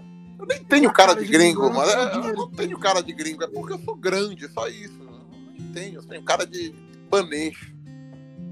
[0.42, 1.86] Eu nem tenho A cara cara de de gringo, eu mano.
[1.86, 2.36] tenho É, Eu dinheiro.
[2.36, 4.98] não tenho cara de gringo, é porque eu sou grande, só isso.
[5.00, 5.06] Eu
[5.64, 6.74] não tenho, eu tenho cara de
[7.08, 7.56] banês.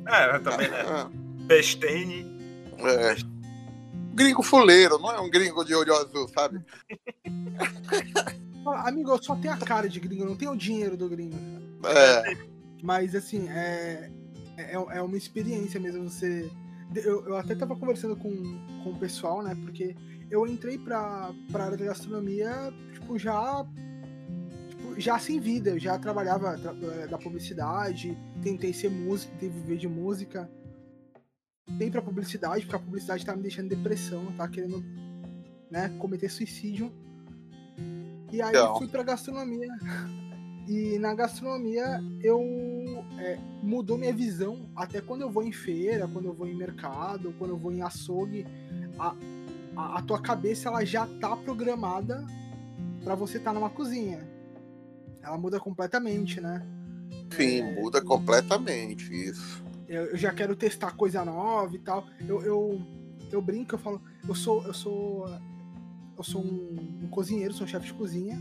[0.06, 0.84] É, também, né?
[1.48, 2.24] Pestene.
[2.78, 3.16] É, é.
[4.14, 6.60] Gringo fuleiro, não é um gringo de olho azul, sabe?
[8.84, 11.36] Amigo, eu só tenho a cara de gringo, eu não tenho o dinheiro do gringo.
[11.84, 12.36] É,
[12.82, 14.10] Mas assim, é,
[14.56, 16.50] é, é uma experiência mesmo você.
[16.94, 18.30] Eu, eu até tava conversando com,
[18.82, 19.56] com o pessoal, né?
[19.62, 19.94] Porque
[20.30, 23.66] eu entrei pra, pra área da gastronomia, tipo, já.
[24.68, 29.48] tipo, já sem vida, eu já trabalhava tra- eh, da publicidade, tentei ser músico, tentei
[29.48, 30.50] viver de música.
[31.68, 34.84] Vim pra publicidade, porque a publicidade tá me deixando em depressão, tá querendo
[35.70, 36.92] né, cometer suicídio.
[38.32, 39.68] E aí eu fui pra gastronomia.
[40.68, 42.40] E na gastronomia eu
[43.18, 44.68] é, mudou minha visão.
[44.76, 47.82] Até quando eu vou em feira, quando eu vou em mercado, quando eu vou em
[47.82, 48.46] açougue,
[48.98, 49.14] a,
[49.80, 52.24] a, a tua cabeça ela já tá programada
[53.02, 54.28] para você estar numa cozinha.
[55.22, 56.66] Ela muda completamente, né?
[57.30, 59.64] sim, É, muda completamente isso.
[59.88, 62.06] eu, eu já quero testar coisa nova e tal.
[62.26, 62.82] Eu, eu,
[63.30, 65.26] eu brinco, eu falo, eu sou, eu sou,
[66.16, 68.38] eu sou um, um cozinheiro, sou um chefe de cozinha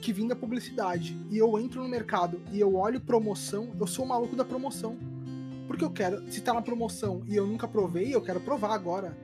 [0.00, 4.04] que vim da publicidade e eu entro no mercado e eu olho promoção, eu sou
[4.04, 4.98] o maluco da promoção.
[5.66, 9.16] Porque eu quero, se tá na promoção e eu nunca provei, eu quero provar agora.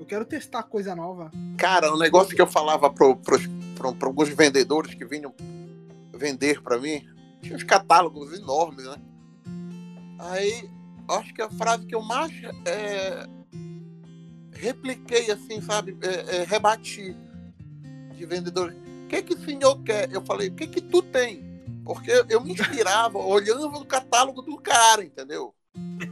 [0.00, 1.30] Eu quero testar coisa nova.
[1.58, 3.06] Cara, um negócio que eu falava para
[4.06, 5.34] alguns vendedores que vinham
[6.14, 7.06] vender para mim,
[7.42, 8.96] tinha uns catálogos enormes, né?
[10.18, 10.70] Aí,
[11.06, 12.32] acho que a frase que eu mais
[12.64, 13.26] é,
[14.52, 17.14] repliquei, assim, sabe, é, é, rebati
[18.16, 18.74] de vendedor.
[19.04, 20.10] O que que o senhor quer?
[20.10, 21.62] Eu falei, o que que tu tem?
[21.84, 25.54] Porque eu me inspirava olhando no catálogo do cara, entendeu?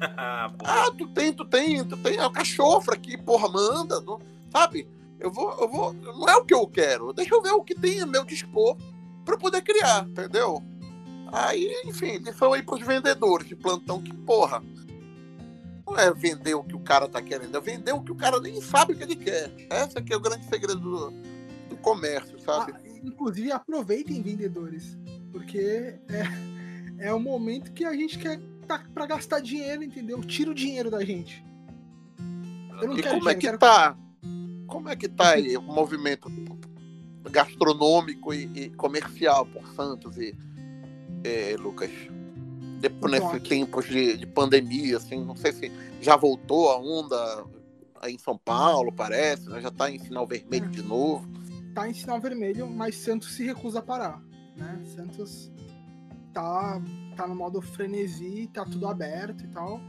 [0.64, 2.16] Ah, tu tem, tu tem, tu tem.
[2.16, 4.00] É o cachofra aqui, porra, manda.
[4.00, 4.88] Não, sabe?
[5.18, 5.92] Eu vou, eu vou.
[5.92, 7.12] Não é o que eu quero.
[7.12, 8.76] Deixa eu ver o que tem a meu dispor
[9.24, 10.62] pra eu poder criar, entendeu?
[11.32, 14.62] Aí, enfim, lição aí pros vendedores de plantão que, porra.
[15.87, 18.38] Não é vender o que o cara tá querendo, é vender o que o cara
[18.40, 19.50] nem sabe o que ele quer.
[19.70, 21.11] Esse aqui é o grande segredo do,
[21.70, 22.74] do comércio, sabe?
[22.74, 24.98] Ah, inclusive, aproveitem vendedores.
[25.32, 25.98] Porque
[26.98, 30.20] é, é o momento que a gente quer tá pra gastar dinheiro, entendeu?
[30.22, 31.44] Tira o dinheiro da gente.
[32.81, 33.96] Eu não E quero como é dinheiro, que quero- tá?
[34.66, 36.28] Como é que tá aí o movimento
[37.31, 40.37] gastronômico e, e comercial por Santos e
[41.24, 41.90] eh, Lucas?
[42.81, 47.44] Depois Então, nesses tempos de, de pandemia, assim, não sei se já voltou a onda
[48.00, 49.61] aí em São Paulo, parece, né?
[49.61, 50.68] já tá em sinal vermelho É.
[50.68, 51.26] de novo.
[51.74, 54.22] tá em sinal vermelho, mas Santos se recusa a parar,
[54.57, 54.81] né?
[54.94, 55.50] Santos
[56.32, 56.80] tá,
[57.16, 59.80] tá no modo frenesi, tá tudo aberto e tal.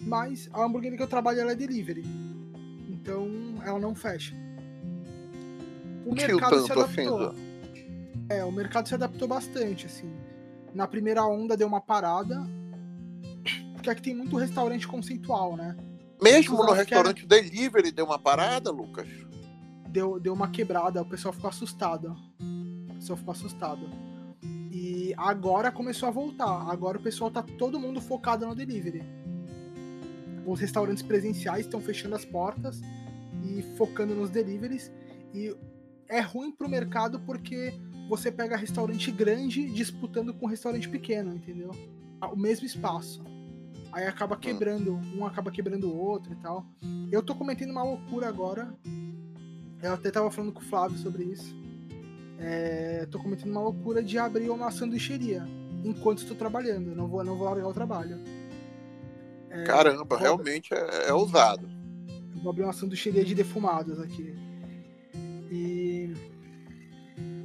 [0.00, 2.04] Mas a hamburgueria que eu trabalho ela é delivery.
[2.88, 3.28] Então
[3.64, 4.34] ela não fecha.
[6.04, 7.34] O mercado se assim, adaptou.
[8.28, 10.10] É, o mercado se adaptou bastante, assim.
[10.74, 12.40] Na primeira onda deu uma parada.
[13.74, 15.76] Porque aqui tem muito restaurante conceitual, né?
[16.22, 19.08] Mesmo no Pessoas restaurante delivery deu uma parada, Lucas?
[19.90, 22.16] deu, deu uma quebrada, o pessoal ficou assustado.
[22.90, 23.90] O pessoal ficou assustado.
[24.70, 26.70] E agora começou a voltar.
[26.70, 29.02] Agora o pessoal tá todo mundo focado no delivery.
[30.46, 32.80] Os restaurantes presenciais estão fechando as portas
[33.44, 34.92] e focando nos deliveries.
[35.34, 35.54] E
[36.08, 37.74] é ruim pro mercado porque
[38.08, 41.70] você pega restaurante grande disputando com restaurante pequeno, entendeu?
[42.32, 43.24] O mesmo espaço.
[43.92, 46.64] Aí acaba quebrando, um acaba quebrando o outro e tal.
[47.10, 48.72] Eu tô cometendo uma loucura agora,
[49.82, 51.59] eu até tava falando com o Flávio sobre isso.
[52.42, 55.46] É, tô cometendo uma loucura de abrir uma sanduicheria
[55.84, 56.94] enquanto estou trabalhando.
[56.96, 58.18] Não vou, não vou largar o trabalho.
[59.50, 61.68] É, Caramba, vou- realmente é, é ousado.
[62.42, 64.34] Vou abrir uma sanduicheria de defumados aqui.
[65.50, 66.14] E.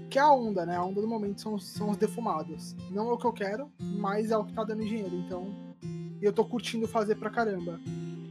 [0.10, 0.78] Que é a onda, né?
[0.78, 2.74] A onda do momento são, são os defumados.
[2.90, 5.14] Não é o que eu quero, mas é o que tá dando dinheiro.
[5.16, 5.76] Então.
[6.22, 7.82] E eu tô curtindo fazer pra caramba.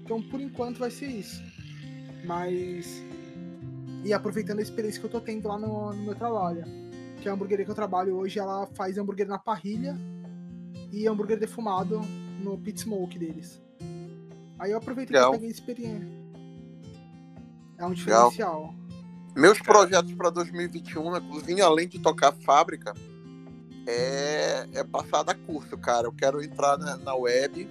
[0.02, 1.42] Então, por enquanto, vai ser isso.
[2.24, 3.02] Mas.
[4.04, 6.64] E aproveitando a experiência que eu tô tendo lá no, no meu trabalho.
[7.20, 9.96] Que a hamburgueria que eu trabalho hoje, ela faz hambúrguer na parrilha
[10.92, 12.00] e hambúrguer defumado
[12.40, 13.62] no pit smoke deles.
[14.58, 15.30] Aí eu aproveitei Legal.
[15.30, 16.24] que eu peguei experiência.
[17.78, 17.94] É um Legal.
[17.94, 18.74] diferencial.
[19.34, 22.94] Meus projetos para 2021 na cozinha, além de tocar fábrica,
[23.86, 26.06] é, é passar da curso, cara.
[26.06, 27.68] Eu quero entrar na, na web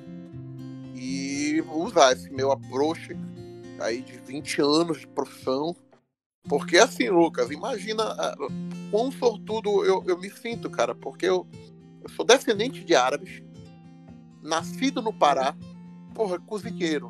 [0.93, 3.15] e usar esse meu approach
[3.79, 5.75] aí de 20 anos de profissão.
[6.47, 8.35] Porque assim, Lucas, imagina ah,
[8.91, 11.47] quão sortudo eu, eu me sinto, cara, porque eu,
[12.01, 13.41] eu sou descendente de árabes,
[14.41, 15.55] nascido no Pará,
[16.13, 17.09] porra, cozinheiro.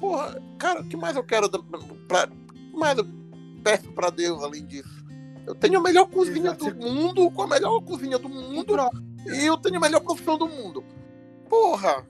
[0.00, 1.58] Porra, cara, o que mais eu quero da-
[2.08, 2.28] pra,
[2.72, 3.06] mais eu
[3.62, 5.04] peço pra Deus além disso?
[5.46, 6.70] Eu tenho a melhor cozinha Exato.
[6.72, 8.74] do mundo, com a melhor cozinha do mundo,
[9.26, 10.82] e eu tenho a melhor profissão do mundo.
[11.48, 12.04] Porra!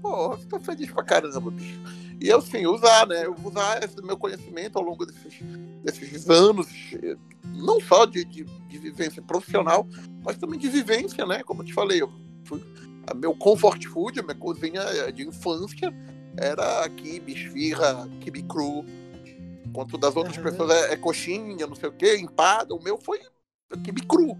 [0.00, 1.80] Porra, tô feliz pra caramba, bicho.
[2.20, 3.26] E eu sim, usar, né?
[3.26, 5.38] Eu vou usar esse meu conhecimento ao longo desses,
[5.84, 6.66] desses anos,
[7.44, 9.86] não só de, de, de vivência profissional,
[10.24, 11.42] mas também de vivência, né?
[11.42, 12.10] Como eu te falei, eu
[12.44, 12.62] fui,
[13.06, 15.92] a meu comfort food, a minha cozinha de infância
[16.38, 18.84] era quibe, esfirra, quibe cru.
[19.66, 20.42] Enquanto das outras Uhum.
[20.42, 23.20] pessoas é, é coxinha, não sei o quê, empada, o meu foi
[23.84, 24.38] quibe cru.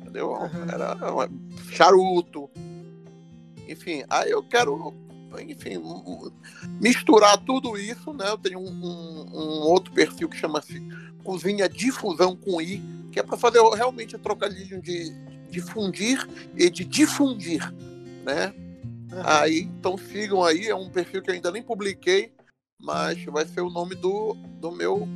[0.00, 0.30] Entendeu?
[0.32, 0.68] Uhum.
[0.70, 1.28] Era uma-
[1.70, 2.50] charuto.
[3.68, 4.92] Enfim, aí eu quero,
[5.40, 5.80] enfim,
[6.80, 8.28] misturar tudo isso, né?
[8.28, 10.80] Eu tenho um, um- um outro perfil que chama-se
[11.24, 15.10] Cozinha Difusão com I, que é para fazer realmente a trocadilho de
[15.50, 17.72] difundir e de difundir,
[18.24, 18.54] né?
[19.12, 19.22] Aham.
[19.42, 22.32] Aí, então sigam aí, é um perfil que eu ainda nem publiquei,
[22.80, 25.06] mas vai ser o nome do, do meu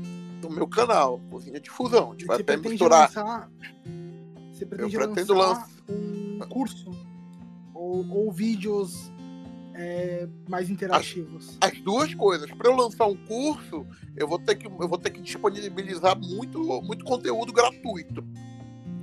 [0.40, 2.08] do meu canal, Cozinha Difusão.
[2.10, 3.08] A gente vai até misturar.
[3.08, 3.50] lançar.
[4.52, 6.90] Você pretende pretendo lançar um curso
[7.74, 9.10] ou, ou vídeos
[9.76, 11.56] é, mais interativos.
[11.60, 12.50] as duas coisas.
[12.50, 13.86] Para eu lançar um curso,
[14.16, 18.24] eu vou ter que eu vou ter que disponibilizar muito muito conteúdo gratuito.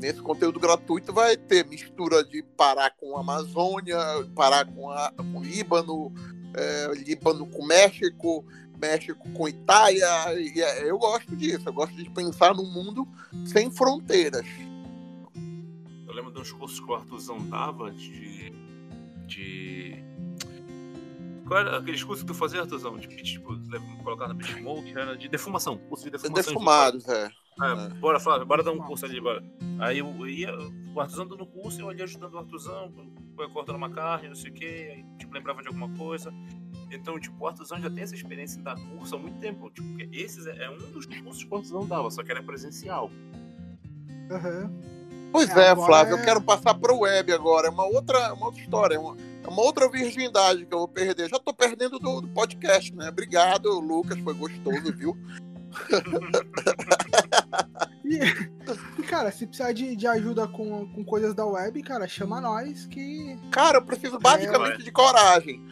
[0.01, 3.97] Nesse conteúdo gratuito vai ter mistura de Pará com Amazônia,
[4.35, 6.13] Pará com, a, com Líbano,
[6.53, 8.43] é, Líbano com México,
[8.77, 10.05] México com Itália.
[10.37, 11.69] E é- eu gosto disso.
[11.69, 13.07] Eu gosto de pensar num mundo
[13.45, 14.45] sem fronteiras.
[16.05, 18.51] Eu lembro de uns cursos que o Arthurzão dava de.
[19.25, 20.03] de.
[21.47, 22.97] Qual era aqueles cursos que tu fazia, Arthurzão?
[22.97, 23.57] De pitch, tipo,
[24.03, 25.77] colocar na pitch smoke, era de defumação.
[25.77, 26.43] Curso de defumação.
[26.53, 27.29] Defumados, é.
[27.61, 27.89] É, É.
[27.99, 29.43] bora, Flávio, bora dar um curso ali, bora.
[29.79, 30.51] Aí eu ia,
[30.95, 32.91] o Artuzão dando curso, eu ali ajudando o Artuzão,
[33.35, 36.33] foi cortando uma carne, não sei o quê, aí, tipo, lembrava de alguma coisa.
[36.89, 39.69] Então, tipo, o Artuzão já tem essa experiência em dar curso há muito tempo.
[39.71, 42.41] Tipo, porque esses é, é um dos cursos que o Artuzão dava, só que era
[42.41, 43.11] presencial.
[44.31, 44.71] Aham.
[45.31, 47.67] Pois É, é, Flávio, é- eu quero passar pro web agora.
[47.67, 50.87] É uma outra, uma outra história, é uma, é uma outra virgindade que eu vou
[50.87, 51.29] perder.
[51.29, 53.09] Já tô perdendo do, do podcast, né?
[53.09, 55.17] Obrigado, Lucas, foi gostoso, viu?
[58.05, 58.19] E,
[59.03, 63.39] cara, se precisar de, de ajuda com, com coisas da web, cara, chama nós que
[63.49, 65.63] Cara, eu preciso basicamente É, de coragem.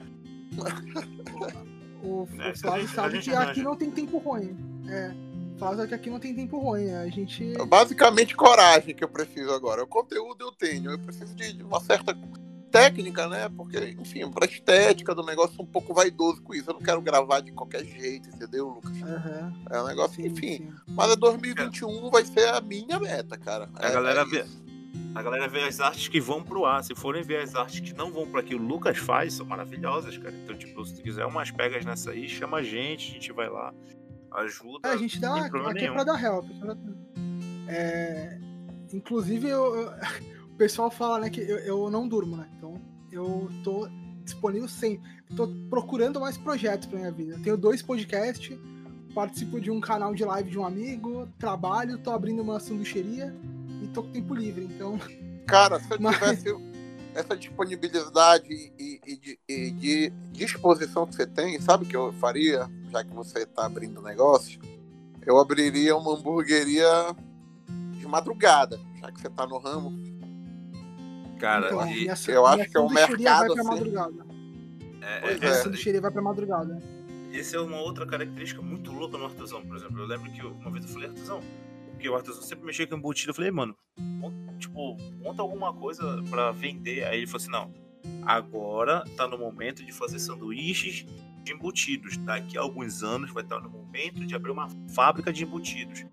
[2.01, 4.55] o, o É, a Flávio sabe que aqui não tem tempo ruim.
[4.87, 5.11] É.
[5.55, 6.89] O Flávio sabe que aqui não tem tempo ruim.
[6.93, 7.53] A gente.
[7.67, 9.83] Basicamente coragem que eu preciso agora.
[9.83, 12.13] O conteúdo eu tenho, eu preciso de, de uma certa
[12.71, 13.49] técnica, né?
[13.49, 16.69] Porque, enfim, pra estética do negócio, eu sou um pouco vaidoso com isso.
[16.69, 19.01] Eu não quero gravar de qualquer jeito, entendeu, Lucas?
[19.03, 19.53] Aham.
[19.69, 20.57] É um negócio, sim, enfim.
[20.57, 20.73] sim.
[20.87, 23.69] Mas a 2021 vai ser a minha meta, cara.
[23.75, 24.45] A É- galera é vê-.
[25.13, 26.83] A galera vê as artes que vão pro ar.
[26.83, 30.17] Se forem ver as artes que não vão para que o Lucas faz, são maravilhosas,
[30.17, 30.33] cara.
[30.33, 33.49] Então, tipo, se tu quiser umas pegas nessa aí, chama a gente, a gente vai
[33.49, 33.73] lá,
[34.31, 34.87] ajuda.
[34.87, 35.93] É, a gente dá aqui é nenhum.
[35.95, 36.45] pra dar help.
[36.49, 36.77] é pra-
[37.67, 38.37] É,
[38.93, 39.91] inclusive, eu-
[40.61, 42.47] pessoal fala né, que eu, eu não durmo, né?
[42.55, 42.79] Então
[43.11, 43.87] eu tô
[44.23, 45.09] disponível sempre.
[45.35, 47.33] Tô procurando mais projetos pra minha vida.
[47.33, 48.55] Eu tenho dois podcasts,
[49.15, 53.35] participo de um canal de live de um amigo, trabalho, tô abrindo uma sanduicheria
[53.81, 54.65] e tô com tempo livre.
[54.65, 54.99] Então,
[55.47, 56.55] Cara, se eu Mas- tivesse
[57.15, 58.47] essa disponibilidade
[58.77, 63.03] e, e de, e de disposição que você tem, sabe o que eu faria, já
[63.03, 64.61] que você está abrindo negócio?
[65.25, 67.15] Eu abriria uma hamburgueria
[67.97, 70.10] de madrugada, já que você está no ramo.
[71.41, 73.63] Cara, então e- minha, eu acho que é um mercado, vai pra assim.
[73.69, 74.25] madrugada.
[75.01, 75.53] é, Pois é, Minha é.
[75.55, 76.81] sanduicheria vai pra madrugada.
[77.33, 79.99] Esse é uma outra característica muito louca no artesão, por exemplo.
[79.99, 81.39] Eu lembro que eu- uma vez eu falei artesão,
[81.89, 83.31] porque o artesão sempre mexia com embutido.
[83.31, 83.75] Eu falei, mano,
[84.59, 87.05] tipo, monta alguma coisa pra vender.
[87.05, 87.73] Aí ele falou assim: não,
[88.27, 91.05] agora tá no momento de fazer sanduíches
[91.43, 92.17] de embutidos.
[92.17, 96.05] Daqui a alguns anos vai estar no momento de abrir uma fábrica de embutidos.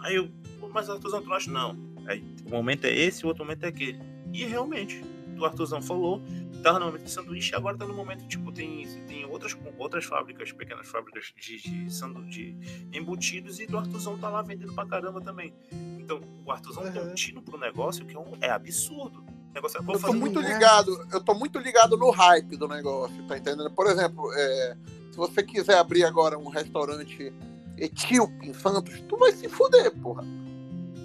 [0.00, 1.50] Aí eu, "Pô, mas artesão, tu não acha?
[1.50, 1.76] Não.
[2.06, 3.98] Aí, o momento é esse, o outro momento é aquele.
[4.36, 5.02] E realmente,
[5.38, 6.20] o artesão falou,
[6.62, 10.52] tava no momento de sanduíche, agora tá no momento, tipo, tem, tem outras, outras fábricas,
[10.52, 12.54] pequenas fábricas de, de, sandu, de
[12.92, 15.54] embutidos e do Artuzão tá lá vendendo pra caramba também.
[15.98, 16.52] Então, o
[16.92, 17.14] tem um Uhum.
[17.14, 19.20] tino pro negócio que é, um- é absurdo.
[19.50, 20.52] O negócio é, Eu tô muito né?
[20.52, 23.70] ligado, eu tô muito ligado no hype do negócio, tá entendendo?
[23.70, 24.76] Por exemplo, é,
[25.10, 27.32] se você quiser abrir agora um restaurante
[27.78, 30.22] etíope em Santos, tu vai se fuder, porra.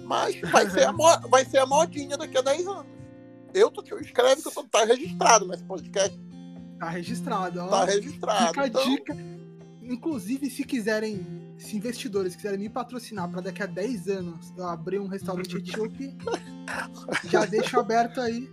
[0.04, 0.92] Mas vai ser a,
[1.28, 2.91] vai ser a modinha daqui a 10 anos.
[3.54, 6.18] Eu tô, escreve que eu tô, tá registrado nesse podcast,
[6.78, 7.68] Tá registrado, ó.
[7.68, 8.48] tá registrado.
[8.48, 9.16] Fica a Então, dica.
[9.82, 14.98] Inclusive, se quiserem, se investidores quiserem me patrocinar para daqui a 10 anos eu abrir
[15.00, 16.16] um restaurante etíope,
[17.24, 18.50] já deixo aberto aí.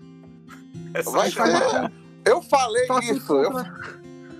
[0.93, 1.91] É vai ser-
[2.25, 3.51] eu falei Faço isso, eu,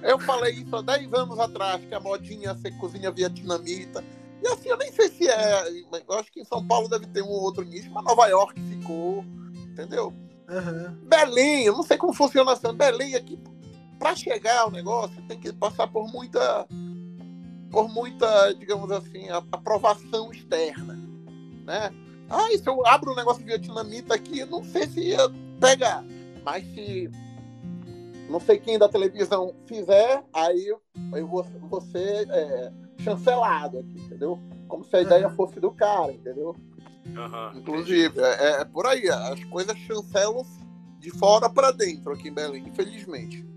[0.04, 4.04] Eu falei isso há 10 anos atrás, que a modinha ser cozinha vietnamita.
[4.44, 5.70] E assim, eu nem sei se é.
[6.08, 9.24] Eu acho que em São Paulo deve ter um outro nicho, mas Nova York ficou.
[9.72, 10.14] Entendeu?
[10.50, 10.98] Aham.
[11.04, 12.74] Belém, eu não sei como funciona essa.
[12.74, 13.40] Belém aqui,
[14.00, 16.68] para chegar ao negócio, tem que passar por muita.
[17.70, 20.98] Por muita, digamos assim, aprovação externa.
[21.66, 21.92] Né?
[22.28, 25.30] Ah, se eu abro um negócio vietnamita aqui, não sei se ia
[25.60, 26.04] pegar.
[26.44, 27.12] Mas se
[28.30, 34.40] não sei quem da televisão fizer, aí eu, vou, vou ser é, chancelado aqui, entendeu?
[34.68, 36.56] Como se a ideia fosse do cara, entendeu?
[37.16, 37.52] Aham.
[37.56, 39.08] Inclusive, é, é por aí.
[39.10, 40.46] As coisas chancelam
[41.00, 43.48] de fora para dentro aqui em Belém, infelizmente.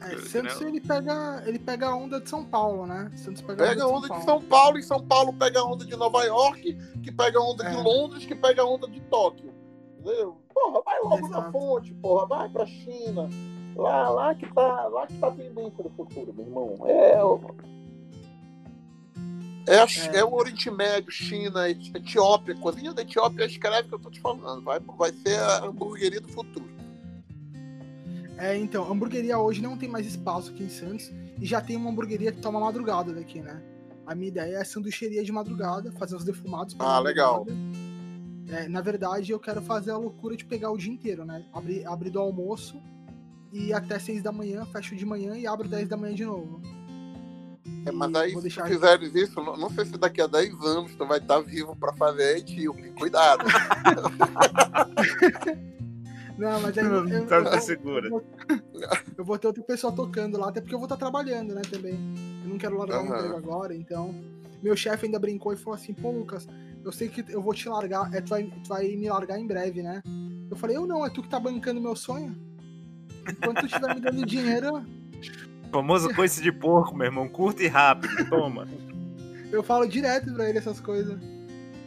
[0.00, 3.10] É, Santos ele pega, ele pega a onda de São Paulo, né?
[3.16, 5.96] Santos pega, Pega a onda de São Paulo, e São Paulo pega a onda de
[5.96, 7.80] Nova York, que pega a onda de É.
[7.82, 9.54] Londres, que pega a onda de Tóquio.
[9.98, 10.36] Entendeu?
[10.52, 11.52] Porra, vai logo na Exato.
[11.52, 13.30] fonte, porra, vai pra China.
[13.76, 16.76] Lá, lá que tá, lá que tá a tendência do futuro, meu irmão.
[16.86, 17.40] É, o-
[19.66, 20.16] é, É.
[20.18, 22.54] é o Oriente Médio, China, Eti- Etiópia.
[22.56, 24.62] Cozinha da Etiópia escreve que eu tô te falando.
[24.62, 26.68] Vai, vai ser a hamburgueria do futuro.
[28.36, 31.10] É, então, a hamburgueria hoje não tem mais espaço aqui em Santos
[31.40, 33.62] e já tem uma hamburgueria que toma madrugada daqui, né?
[34.06, 36.74] A minha ideia é sanduicheria de madrugada, fazer os defumados.
[36.74, 37.46] pra Ah, legal.
[38.48, 41.44] É, na verdade, eu quero fazer a loucura de pegar o dia inteiro, né?
[41.52, 42.78] Abrir, abrir do almoço
[43.52, 46.60] e até seis da manhã, fecho de manhã e abro 10 da manhã de novo.
[47.86, 50.94] É, mas aí, se tu fizeres isso, não, não sei se daqui a 10 anos
[50.96, 52.90] tu vai estar vivo pra fazer a etíope.
[52.92, 53.44] Cuidado.
[56.36, 58.06] Não, mas aí eu, eu, Tá eu- segura.
[58.08, 58.24] eu vou-
[59.18, 61.94] eu vou ter outra pessoa tocando lá, até porque eu vou estar trabalhando, né, também.
[62.42, 63.16] Eu não quero largar o Aham.
[63.18, 64.12] emprego agora, então.
[64.60, 66.46] Meu chefe ainda brincou e falou assim, pô, Lucas,
[66.84, 69.46] eu sei que eu vou te largar, é, tu, vai, tu vai me largar em
[69.46, 70.02] breve, né?
[70.50, 72.34] Eu falei, eu não, é tu que tá bancando meu sonho.
[73.30, 74.84] Enquanto tu estiver me dando dinheiro,
[75.74, 77.28] Famoso coice de porco, meu irmão.
[77.28, 78.28] Curto e rápido.
[78.28, 78.68] Toma.
[79.50, 81.18] eu falo direto pra ele essas coisas.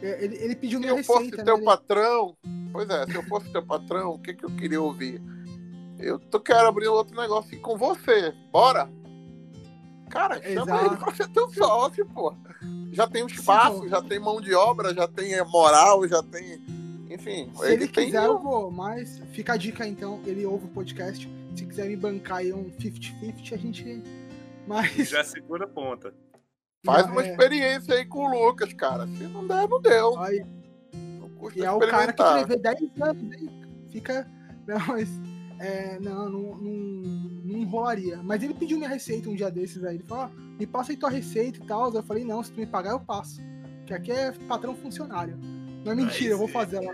[0.02, 1.64] É, Ele, ele pediu Se minha eu fosse receita, teu né?
[1.64, 2.36] patrão,
[2.70, 5.20] pois é, se eu fosse teu patrão, o que, que eu queria ouvir?
[5.98, 8.32] Eu tô, quero abrir outro negócio aqui com você.
[8.52, 8.88] Bora?
[10.10, 10.86] Cara, chama Exato.
[10.86, 12.34] ele pra ser teu sócio, pô.
[12.92, 13.88] Já tem um espaço, pô.
[13.88, 16.62] já tem mão de obra, já tem eh, moral, já tem.
[17.10, 18.06] Enfim, Se ele, tem.
[18.06, 21.28] quiser, eu vou, mas fica a dica então, ele ouve o podcast.
[21.58, 24.02] Se quiser me bancar aí um 50-50, a gente.
[24.64, 25.08] Mas.
[25.10, 26.14] Já segura a ponta.
[26.86, 27.30] Faz uma é.
[27.30, 29.08] experiência aí com o Lucas, cara.
[29.08, 30.16] Se não der, não deu.
[30.20, 30.46] Aí,
[31.18, 33.50] Não custa E é o cara que prevê 10 anos, aí
[33.90, 34.30] fica.
[34.68, 35.08] Não, mas.
[35.58, 37.02] É, não, não, não,
[37.42, 38.22] não enrolaria.
[38.22, 39.96] Mas ele pediu minha receita um dia desses aí.
[39.96, 40.30] Ele falou: ah,
[40.60, 41.92] me passa aí tua receita e tal.
[41.92, 43.40] Eu falei: não, se tu me pagar, eu passo.
[43.78, 45.36] Porque aqui é patrão funcionário.
[45.84, 46.52] Não é mentira, eu vou sim.
[46.52, 46.92] fazer lá.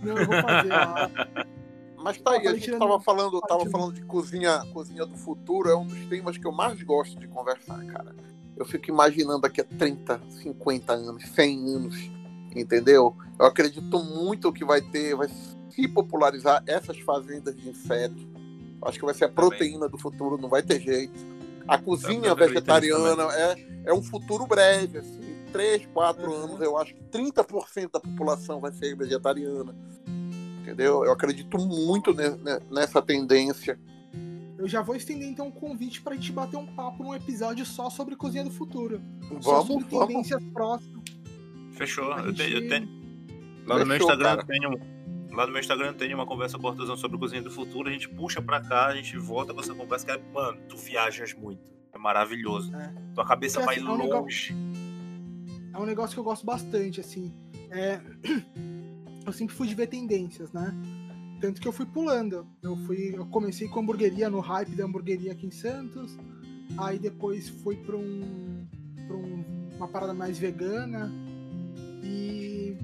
[0.00, 1.10] Não, eu vou fazer lá.
[2.02, 5.76] Mas tá aí, a gente tava falando, tava falando de cozinha, cozinha do futuro, é
[5.76, 8.14] um dos temas que eu mais gosto de conversar, cara.
[8.56, 11.96] Eu fico imaginando daqui a 30, 50 anos, 100 anos,
[12.54, 13.14] entendeu?
[13.38, 15.28] Eu acredito muito que vai ter, vai
[15.70, 18.26] se popularizar essas fazendas de insetos.
[18.82, 21.12] Acho que vai ser a proteína do futuro, não vai ter jeito.
[21.68, 25.20] A cozinha vegetariana é, é um futuro breve, assim.
[25.52, 26.36] 3, 4 Uhum.
[26.44, 29.74] anos, eu acho que 30% da população vai ser vegetariana.
[30.70, 31.04] Entendeu?
[31.04, 33.76] Eu acredito muito ne- ne- nessa tendência.
[34.56, 37.90] Eu já vou estender então o convite pra gente bater um papo num episódio só
[37.90, 39.00] sobre cozinha do futuro.
[39.40, 40.06] só Vamos, sobre vamos.
[40.08, 41.02] tendências próximas.
[41.72, 42.12] Fechou.
[42.12, 42.88] A Eu tenho, eu gente- tenho-
[43.66, 44.46] Lá no meu Fechou, Instagram cara.
[44.46, 44.80] tenho.
[45.34, 47.88] Lá no meu Instagram tem uma conversa com o sobre cozinha do futuro.
[47.88, 50.04] A gente puxa pra cá, a gente volta com essa conversa.
[50.06, 51.72] Que é, mano, tu viajas muito.
[51.92, 52.72] É maravilhoso.
[52.76, 52.92] É.
[53.14, 54.54] Tua cabeça Porque, vai assim, é um negócio- longe.
[55.74, 57.32] é um negócio que eu gosto bastante, assim.
[57.70, 58.00] É,
[59.26, 60.74] Eu sempre fui de ver tendências, né?
[61.40, 62.46] Tanto que eu fui pulando.
[62.62, 66.16] Eu fui, eu comecei com hamburgueria no hype da hamburgueria aqui em Santos.
[66.78, 68.66] Aí depois fui para um,
[69.06, 69.44] pra um-
[69.76, 71.10] uma parada mais vegana.
[72.02, 72.76] E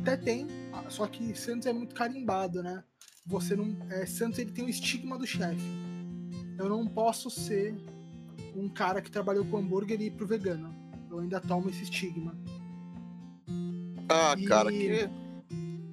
[0.00, 0.46] até tem,
[0.88, 2.82] só que Santos é muito carimbado, né?
[3.26, 5.62] Você não, é, Santos ele tem o estigma do chefe.
[6.58, 7.74] Eu não posso ser
[8.56, 10.74] um cara que trabalhou com hambúrguer e ir pro vegano.
[11.10, 12.36] Eu ainda tomo esse estigma.
[14.08, 15.08] Ah, E- cara, que.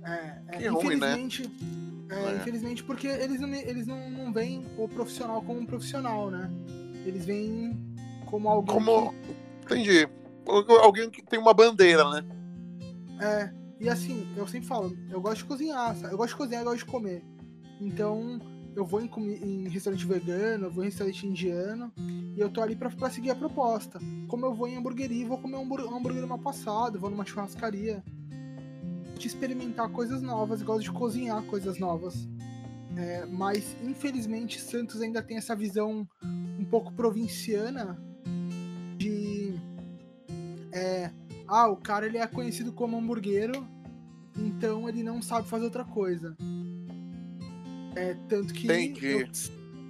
[0.04, 1.20] É, é, Que ruim, né?
[1.20, 1.52] infelizmente,
[2.10, 2.36] é, É.
[2.38, 6.50] infelizmente porque eles não, eles não, não veem o profissional como um profissional, né?
[7.06, 7.78] Eles veem
[8.26, 9.14] como alguém Como.
[9.64, 10.08] Entendi.
[10.82, 12.24] Alguém que tem uma bandeira, né?
[12.24, 13.24] que...
[13.24, 16.14] É, e assim, eu sempre falo, eu gosto de cozinhar, sabe?
[16.14, 17.24] eu gosto de cozinhar, eu gosto de comer.
[17.80, 18.40] Então,
[18.76, 19.10] eu vou em,
[19.44, 23.30] em restaurante vegano, eu vou em restaurante indiano, e eu tô ali pra, pra seguir
[23.30, 24.00] a proposta.
[24.28, 27.26] Como eu vou em hamburgueria, vou comer um hambúrguer, um hambúrguer mal passado, vou numa
[27.26, 28.04] churrascaria.
[29.20, 32.28] De experimentar coisas novas, gosto de cozinhar coisas novas.
[32.98, 36.08] É, mas, infelizmente, Santos ainda tem essa visão
[36.70, 38.00] pouco provinciana
[38.98, 39.54] de
[40.72, 41.12] é,
[41.48, 43.68] ah, o cara ele é conhecido como hamburguero,
[44.38, 46.38] então ele não sabe fazer outra coisa.
[47.96, 48.68] É, tanto que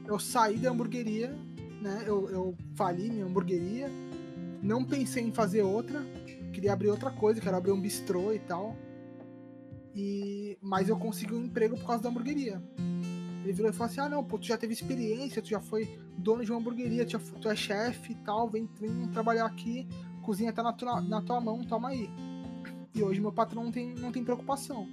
[0.08, 1.36] eu, eu saí da hamburgueria,
[1.82, 2.04] né?
[2.08, 3.90] Eu, eu fali minha hamburgueria,
[4.64, 6.02] não pensei em fazer outra,
[6.54, 8.76] queria abrir outra coisa, quero abrir um bistrô e tal.
[9.96, 12.62] E, mas eu consegui um emprego por causa da hamburgueria.
[13.44, 16.00] Ele virou e falou assim: Ah, não, pô, tu já teve experiência, tu já foi
[16.18, 19.88] dono de uma hamburgueria, tu, já, tu é chefe e tal, vem, vem trabalhar aqui,
[20.22, 22.10] cozinha tá na tua, na tua mão, toma aí.
[22.94, 24.88] E hoje meu patrão não tem, não tem preocupação.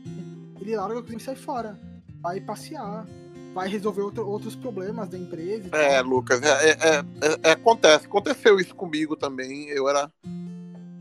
[0.61, 1.79] Ele larga a cozinha e sai fora.
[2.21, 3.07] Vai passear,
[3.55, 5.69] vai resolver outro- outros problemas da empresa.
[5.77, 7.05] É, Lucas, é, é- é-
[7.43, 8.07] é- acontece.
[8.07, 9.69] Aconteceu isso comigo também.
[9.69, 10.11] Eu era.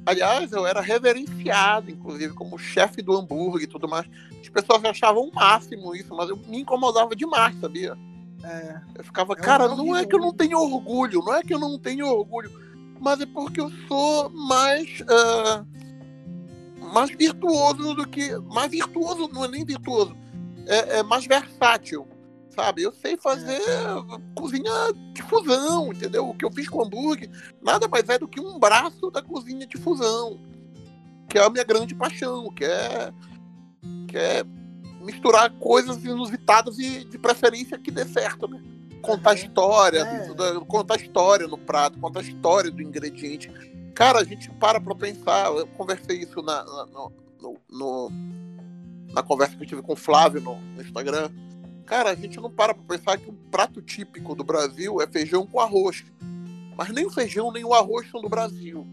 [0.05, 4.05] Aliás, eu era reverenciado, inclusive, como chefe do hambúrguer e tudo mais.
[4.39, 7.97] As pessoas achavam o máximo isso, mas eu me incomodava demais, sabia?
[8.43, 11.41] É, Eu ficava, É cara, horrível, não é que eu não tenho orgulho, não é
[11.41, 12.51] que eu não tenho orgulho,
[12.99, 15.01] mas é porque eu sou mais.
[15.09, 15.65] ah,
[16.93, 18.37] mais virtuoso do que.
[18.53, 20.15] Mais virtuoso, não é nem virtuoso,
[20.67, 22.07] é, é mais versátil,
[22.55, 22.81] sabe?
[22.83, 23.59] Eu sei fazer
[24.35, 24.71] cozinha
[25.13, 26.29] de fusão, entendeu?
[26.29, 27.29] O que eu fiz com hambúrguer
[27.61, 30.39] nada mais é do que um braço da cozinha de fusão,
[31.29, 33.11] que é a minha grande paixão, que é.
[34.07, 34.43] que é
[35.01, 38.59] misturar coisas inusitadas e de preferência que dê certo, né?
[39.01, 39.39] Contar Aham.
[39.39, 40.29] história, É.
[40.67, 43.51] contar história no prato, contar história do ingrediente.
[43.93, 45.51] Cara, a gente para pra pensar.
[45.51, 47.11] Eu conversei isso na, na, no-
[47.69, 48.09] no-
[49.13, 51.29] na conversa que eu tive com o Flávio no, no Instagram.
[51.85, 55.45] Cara, a gente não para pra pensar que o prato típico do Brasil é feijão
[55.45, 56.03] com arroz.
[56.75, 58.85] Mas nem o feijão nem o arroz são do Brasil.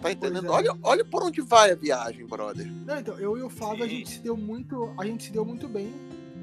[0.00, 0.46] Tá entendendo?
[0.46, 0.50] é.
[0.50, 2.66] Olha, olha por onde vai a viagem, brother.
[2.86, 4.94] Não, então, eu e o Flávio, a gente se deu muito.
[4.98, 5.92] A gente se deu muito bem,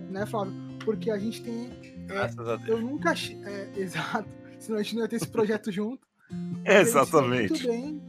[0.10, 0.54] né, Flávio?
[0.84, 1.70] Porque a gente tem.
[2.06, 2.70] Graças a Deus.
[2.70, 3.42] Eu nunca achei.
[3.44, 4.30] É, exato.
[4.60, 6.06] Senão a gente não ia ter esse projeto junto.
[6.30, 7.50] A gente se deu Exatamente.
[7.52, 8.02] Muito bem.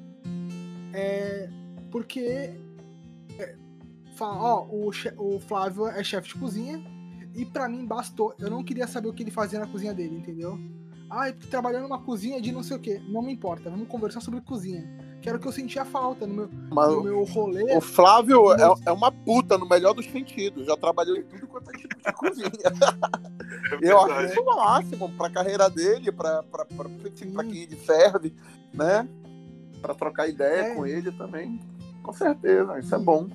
[0.92, 1.50] É,
[1.90, 2.54] porque.
[3.38, 3.56] é,
[4.16, 6.82] fala, ó, o, o Flávio é chefe de cozinha.
[7.36, 8.34] E pra mim bastou.
[8.38, 10.58] Eu não queria saber o que ele fazia na cozinha dele, entendeu?
[11.08, 12.98] Ah, é porque trabalhando numa cozinha de não sei o que.
[13.10, 13.70] Não me importa.
[13.70, 14.82] Vamos conversar sobre cozinha.
[15.22, 17.76] Que era o que eu sentia falta no meu, Mas no meu rolê.
[17.76, 20.66] o Flávio Meu- é, é uma puta no melhor dos sentidos.
[20.66, 22.50] Já trabalhou em tudo quanto é tipo de cozinha.
[23.82, 27.32] Eu acho isso o máximo pra carreira dele, pra, pra, pra, Sim.
[27.32, 28.34] pra quem ele serve,
[28.72, 29.08] né?
[29.80, 30.74] Pra trocar ideia É.
[30.74, 31.60] com ele também.
[32.02, 33.28] Com certeza, isso é bom.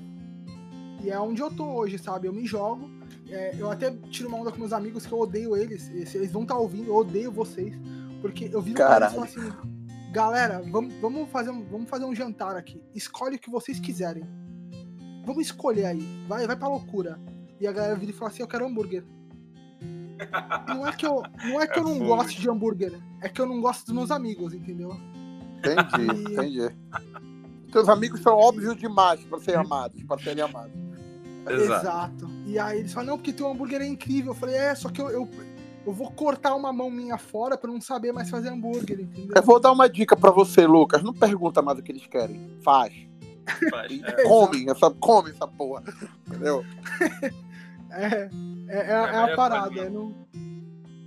[1.03, 2.27] E é onde eu tô hoje, sabe?
[2.27, 2.89] Eu me jogo.
[3.31, 5.89] É, eu até tiro uma onda com meus amigos que eu odeio eles.
[5.89, 7.73] eles vão estar ouvindo, eu odeio vocês.
[8.21, 12.13] Porque eu pra eles e falo assim: galera, vamos, vamos, fazer um, vamos fazer um
[12.13, 12.81] jantar aqui.
[12.93, 14.23] Escolhe o que vocês quiserem.
[15.25, 16.01] Vamos escolher aí.
[16.27, 17.19] Vai, vai pra loucura.
[17.59, 19.03] E a galera vira e fala assim: eu quero hambúrguer.
[20.67, 22.05] Não é que eu, não, é que É eu não fogo.
[22.05, 24.91] gosto de hambúrguer, é que eu não gosto dos meus amigos, entendeu?
[25.57, 26.75] Entendi, E- entendi.
[27.71, 30.71] Teus amigos são óbvios demais pra serem amados, pra serem amados.
[31.49, 32.29] Exato.
[32.45, 34.31] E aí eles falam, não, porque teu hambúrguer é incrível.
[34.33, 35.29] Eu falei, é, só que eu, eu,
[35.85, 39.33] eu vou cortar uma mão minha fora pra não saber mais fazer hambúrguer, entendeu?
[39.35, 41.01] Eu vou dar uma dica pra você, Lucas.
[41.03, 42.57] Não pergunta mais o que eles querem.
[42.63, 42.93] Faz.
[43.69, 44.23] Faz, é.
[44.23, 45.83] come, essa, come essa porra.
[46.27, 46.63] Entendeu?
[47.93, 48.29] É,
[48.69, 49.67] é, é, é a melhor parada.
[49.67, 49.83] coisa.
[49.85, 50.15] é não-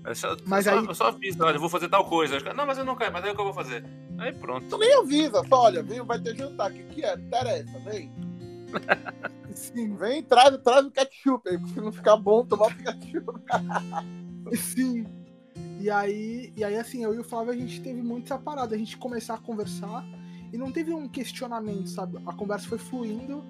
[0.05, 2.39] É só, Mas só, aí- eu só aviso, olha, eu vou fazer tal coisa.
[2.55, 3.83] Não, mas eu não quero, mas aí o que eu vou fazer?
[4.19, 4.67] Aí pronto.
[4.69, 6.71] Tu nem avisa, só olha, vem, vai ter jantar.
[6.71, 7.15] O que, que é?
[7.15, 8.13] Interessa, vem.
[9.55, 13.41] Sim, Vem, traz, traz o ketchup aí, porque se não ficar bom, tomar o ketchup.
[14.57, 15.07] sim.
[15.81, 18.75] E aí, e aí, assim, eu e o Flávio, a gente teve muito essa parada.
[18.75, 20.05] A gente começar a conversar
[20.53, 22.19] e não teve um questionamento, sabe?
[22.27, 23.45] A conversa foi fluindo.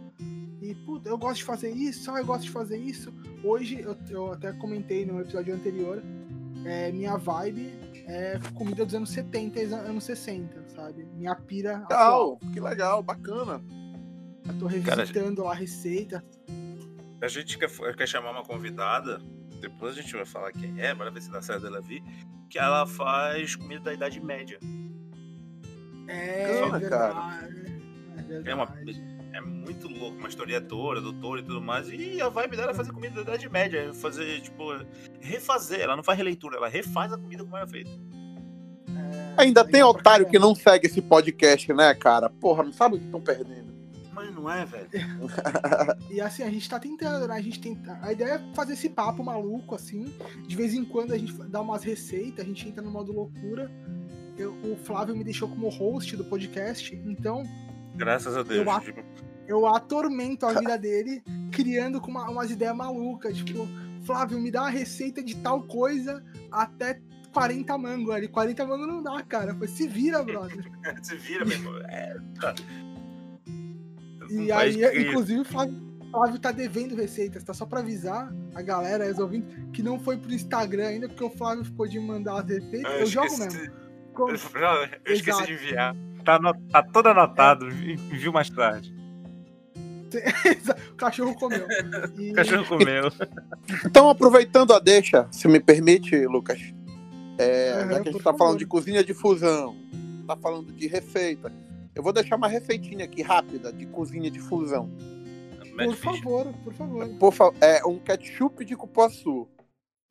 [0.60, 3.12] E, puta, eu gosto de fazer isso, ah, eu gosto de fazer isso.
[3.42, 6.02] Hoje, eu, eu até comentei no episódio anterior,
[6.64, 7.72] é, minha vibe
[8.06, 11.04] é comida dos anos 70 e anos 60, sabe?
[11.14, 12.38] Minha pira atual.
[12.40, 13.62] Legal, que legal, bacana.
[14.46, 16.24] Eu tô revisitando lá a receita.
[17.20, 19.20] A gente quer, quer chamar uma convidada,
[19.60, 22.02] depois a gente vai falar quem é, para ver se dá certo dela vir,
[22.50, 24.58] que ela faz comida da Idade Média.
[26.06, 27.18] É Bacana, verdade.
[28.18, 28.50] É verdade.
[28.50, 28.74] É uma-
[29.36, 31.88] É muito louco, uma historiadora, doutora e tudo mais.
[31.90, 33.78] E a vibe dela é fazer comida da Idade Média.
[33.88, 34.62] é Fazer, tipo,
[35.20, 35.80] refazer.
[35.80, 37.90] Ela não faz releitura, ela refaz a comida como era feita.
[37.90, 42.30] É, Ainda tem otário que não segue esse podcast, né, cara?
[42.30, 43.73] Porra, não sabe o que estão perdendo.
[44.44, 44.88] Não é, velho.
[46.10, 47.34] E assim, a gente tá tentando, né?
[47.34, 47.98] A gente tenta.
[48.02, 50.12] A ideia é fazer esse papo maluco, assim.
[50.46, 53.70] De vez em quando a gente dá umas receitas, a gente entra no modo loucura.
[54.36, 57.42] Eu- o Flávio me deixou como host do podcast, então
[57.96, 58.66] Graças a Deus.
[58.66, 59.02] Eu tipo,
[59.46, 61.22] eu atormento a vida dele,
[61.52, 63.36] criando com uma- umas ideias malucas.
[63.38, 63.66] Tipo,
[64.04, 67.00] Flávio, me dá uma receita de tal coisa até
[67.32, 68.28] 40 mango ali.
[68.28, 69.54] 40 mango não dá, cara.
[69.54, 70.64] Foi, se vira, brother.
[71.02, 71.74] Se vira, meu irmão.
[71.88, 72.54] É, tá.
[74.30, 75.74] E Um aí, que- inclusive, o Flávio,
[76.10, 77.52] Flávio tá devendo receitas, tá?
[77.52, 81.30] Só pra avisar a galera, os ouvintes, que não foi pro Instagram ainda, porque o
[81.30, 82.92] Flávio ficou de mandar as receitas.
[82.92, 83.74] Ah, Eu jogo esqueci- mesmo.
[84.14, 85.46] Com- Eu, eu esqueci Exato.
[85.46, 85.96] de enviar.
[86.24, 88.94] Tá, ano- tá todo anotado, envio mais tarde.
[90.92, 91.66] o cachorro comeu.
[92.18, 93.10] E- O cachorro comeu.
[93.84, 96.60] Então, aproveitando a deixa, se me permite, Lucas,
[97.38, 98.38] é, Aham, já que a gente tá favor.
[98.38, 99.76] falando de cozinha de fusão,
[100.26, 101.52] tá falando de receita,
[101.94, 104.90] eu vou deixar uma receitinha aqui rápida de cozinha de fusão.
[105.76, 107.08] Por favor, por favor.
[107.18, 109.48] Por fa- é um ketchup de cupuaçu.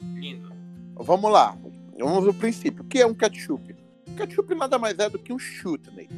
[0.02, 0.52] Lindo.
[0.96, 1.58] Vamos lá,
[1.98, 2.84] vamos ao princípio.
[2.84, 3.76] O que é um ketchup?
[4.18, 6.10] Ketchup nada mais é do que um chutney.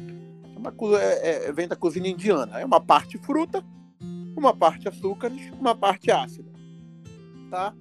[1.00, 2.58] É é- é- vem da cozinha indiana.
[2.60, 3.64] É uma parte fruta,
[4.36, 6.50] uma parte açúcares, uma parte ácida.
[7.50, 7.72] Tá?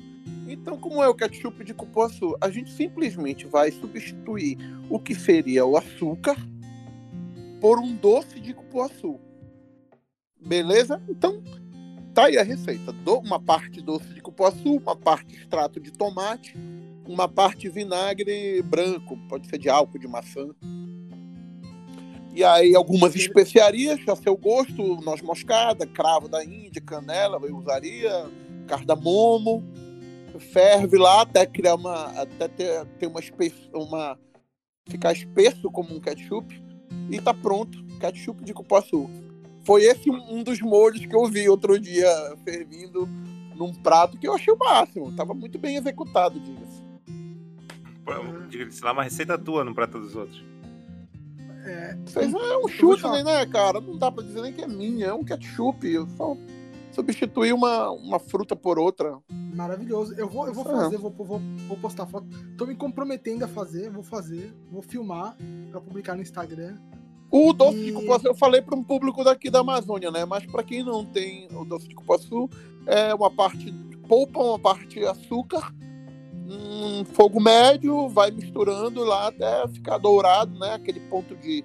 [0.48, 2.36] Então, como é o ketchup de cupuaçu?
[2.40, 4.58] A gente simplesmente vai substituir
[4.88, 6.36] o que seria o açúcar
[7.66, 9.20] por um doce de cupuaçu.
[10.40, 11.02] Beleza?
[11.10, 11.44] Então,
[12.14, 12.94] tá aí a receita.
[13.26, 16.56] Uma parte doce de cupuaçu, uma parte extrato de tomate,
[17.08, 20.48] uma parte vinagre branco, pode ser de álcool, de maçã.
[22.36, 28.30] E aí algumas especiarias a seu gosto, noz moscada, cravo da Índia, canela, eu usaria,
[28.68, 29.64] cardamomo.
[30.38, 34.20] Ferve lá até criar uma até ter, ter uma espessa, uma
[34.88, 36.64] ficar espesso como um ketchup
[37.10, 39.10] e tá pronto, ketchup de cupuaçu.
[39.64, 42.08] Foi esse um dos molhos que eu vi outro dia
[42.44, 43.08] fervindo
[43.56, 45.16] num prato que eu achei o máximo.
[45.16, 46.84] Tava muito bem executado, diga-se.
[48.04, 48.12] Pô,
[48.48, 50.44] Diga-se lá, uma receita tua no prato dos outros.
[51.66, 53.24] É, Vocês é um chute, falar.
[53.24, 53.82] né, cara?
[53.82, 55.88] Não dá pra dizer nem que é minha, é um ketchup.
[55.92, 56.38] Eu só
[56.96, 59.18] substituí uma, uma fruta por outra.
[59.54, 60.14] maravilhoso.
[60.18, 60.68] Eu vou, eu vou É.
[60.84, 62.26] fazer, vou, vou, vou postar foto.
[62.58, 65.36] Tô me comprometendo a fazer, vou fazer, vou filmar
[65.72, 66.78] pra publicar no Instagram.
[67.32, 70.24] O doce de E- cupuaçu eu falei para um público daqui da Amazônia, né?
[70.26, 72.50] Mas para quem não tem o doce de cupuaçu,
[72.86, 73.72] é uma parte
[74.08, 75.74] polpa, uma parte açúcar,
[76.48, 80.76] um fogo médio, vai misturando lá até ficar dourado, né?
[80.76, 81.64] Aquele ponto de.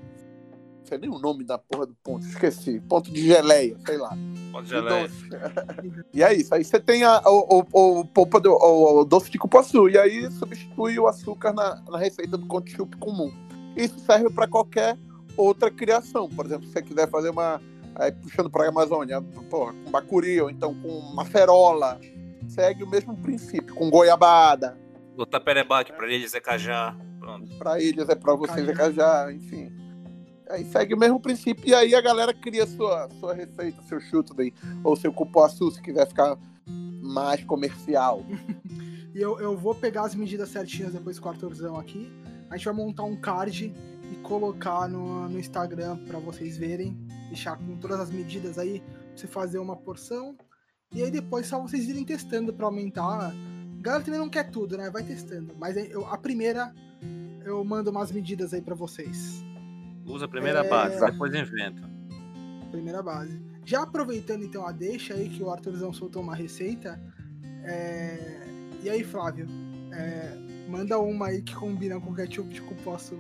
[0.91, 2.80] Sei nem o nome da porra do ponto, esqueci.
[2.80, 4.11] Ponto de geleia, sei lá.
[4.51, 5.07] Pode de geleia.
[5.07, 5.28] doce.
[6.12, 6.53] e é isso.
[6.53, 9.88] Aí você tem a, o, o, o polpa do, o, o doce de cupuaçu.
[9.88, 13.32] E aí substitui o açúcar na, na receita do ketchup comum.
[13.76, 14.99] Isso serve para qualquer
[15.36, 16.28] outra criação.
[16.28, 17.62] Por exemplo, se você quiser fazer uma.
[17.95, 22.01] Aí puxando para a Amazônia, porra, com bacuri ou então com macerola.
[22.49, 24.76] Segue o mesmo princípio, com goiabada.
[25.14, 26.97] Botar perebaque pra eles é cajá.
[27.20, 27.49] Pronto.
[27.59, 29.70] Para eles é para vocês é cajá, enfim.
[30.51, 31.67] Aí segue o mesmo princípio.
[31.69, 34.53] E aí a galera cria sua, sua receita, seu chuto daí.
[34.85, 36.37] Ou seu cupuaçu, se quiser ficar
[36.67, 38.25] mais comercial.
[39.13, 42.09] E eu, eu vou pegar as medidas certinhas depois com o Arthurzão aqui.
[42.49, 43.75] A gente vai montar um card
[44.13, 46.97] e colocar no, no Instagram pra vocês verem.
[47.27, 50.37] Deixar com todas as medidas aí, pra você fazer uma porção.
[50.95, 53.33] E aí depois só vocês irem testando pra aumentar.
[53.33, 54.89] A galera também não quer tudo, né?
[54.91, 55.57] Vai testando.
[55.59, 56.73] Mas eu- a primeira
[57.45, 59.45] eu mando umas medidas aí pra vocês.
[60.11, 60.69] Usa a primeira É.
[60.69, 61.89] base, depois inventa.
[62.71, 63.41] Primeira base.
[63.65, 67.01] Já aproveitando então a deixa aí que o Arthurzão soltou uma receita.
[67.65, 68.41] é,
[68.83, 69.47] E aí, Flávio?
[69.93, 70.37] é,
[70.69, 73.19] Manda uma aí que combina com ketchup de cupuaçu.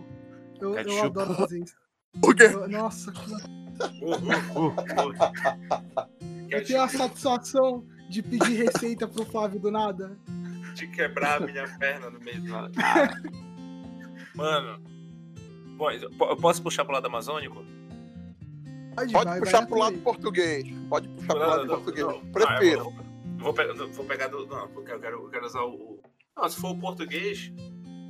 [0.60, 1.74] Eu, eu adoro fazer isso.
[2.24, 2.44] O quê?
[2.44, 3.60] Eu- nossa, que-
[4.02, 5.14] Uh, uh, uh,
[6.50, 10.18] eu tenho a satisfação de pedir receita pro Flávio do nada.
[10.74, 12.70] de quebrar a minha perna no meio do nada.
[12.72, 13.22] Cara.
[14.34, 14.82] Mano.
[15.80, 17.64] Bom, eu po- eu posso puxar pro lado amazônico?
[18.94, 20.00] Pode, Pode vai, puxar vai pro lado aí.
[20.02, 20.64] português.
[20.90, 22.06] Pode puxar pro Não, lado não, português.
[22.06, 22.26] não.
[22.32, 22.80] Prefiro.
[22.80, 24.46] Ah, vou, vou, pegar, vou pegar do.
[24.46, 25.98] Não, porque eu quero, eu quero usar o.
[26.36, 27.50] Não, se for o português.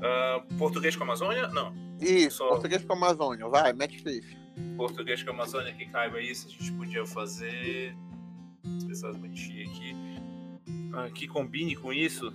[0.02, 1.46] ah, português com Amazônia?
[1.46, 1.72] Não.
[2.00, 3.46] Isso, Só- português com Amazônia.
[3.48, 4.36] Vai, mete ficha.
[4.76, 7.94] Português com Amazônia que caiba isso, a gente podia fazer.
[8.76, 9.94] As pessoas bonitinhas aqui.
[10.92, 12.32] Ah, que combine com isso.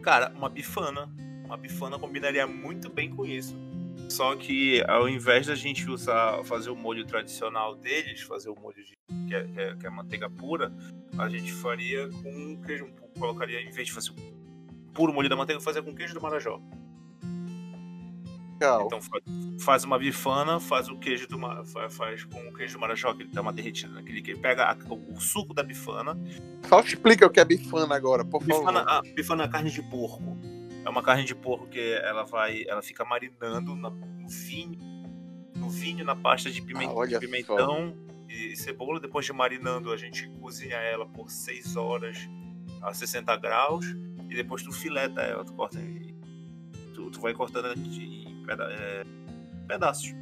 [0.00, 1.10] Cara, uma bifana.
[1.44, 3.56] Uma bifana combinaria muito bem com isso.
[4.10, 8.84] Só que ao invés da gente usar, fazer o molho tradicional deles, fazer o molho
[8.84, 8.98] de,
[9.28, 10.72] que, é, que, é, que é manteiga pura,
[11.16, 12.88] a gente faria com queijo.
[13.18, 14.12] Colocaria, em vez de fazer
[14.92, 16.60] puro molho da manteiga, fazer com queijo do Marajó.
[18.60, 18.86] Legal.
[18.86, 19.20] Então fa-
[19.60, 21.38] faz uma bifana, faz o queijo do
[21.88, 24.76] faz com o queijo do marajó, que ele dá uma derretida naquele que pega a-
[24.90, 26.14] o, o suco da bifana.
[26.68, 29.08] Só explica o que é bifana agora, por Bifana, favor.
[29.08, 30.36] a bifana é carne de porco.
[30.84, 34.78] É uma carne de porco que ela vai, ela fica marinando na- no vinho,
[35.54, 37.96] no vinho na pasta de, pimen- Ah, de pimentão
[38.28, 38.98] e cebola.
[38.98, 42.16] Depois de marinando, a gente cozinha ela por 6 horas
[42.82, 43.84] a 60 graus
[44.28, 45.78] e depois tu fileta ela, tu corta
[46.94, 49.04] tu, tu vai cortando em peda é,
[49.68, 50.14] pedaços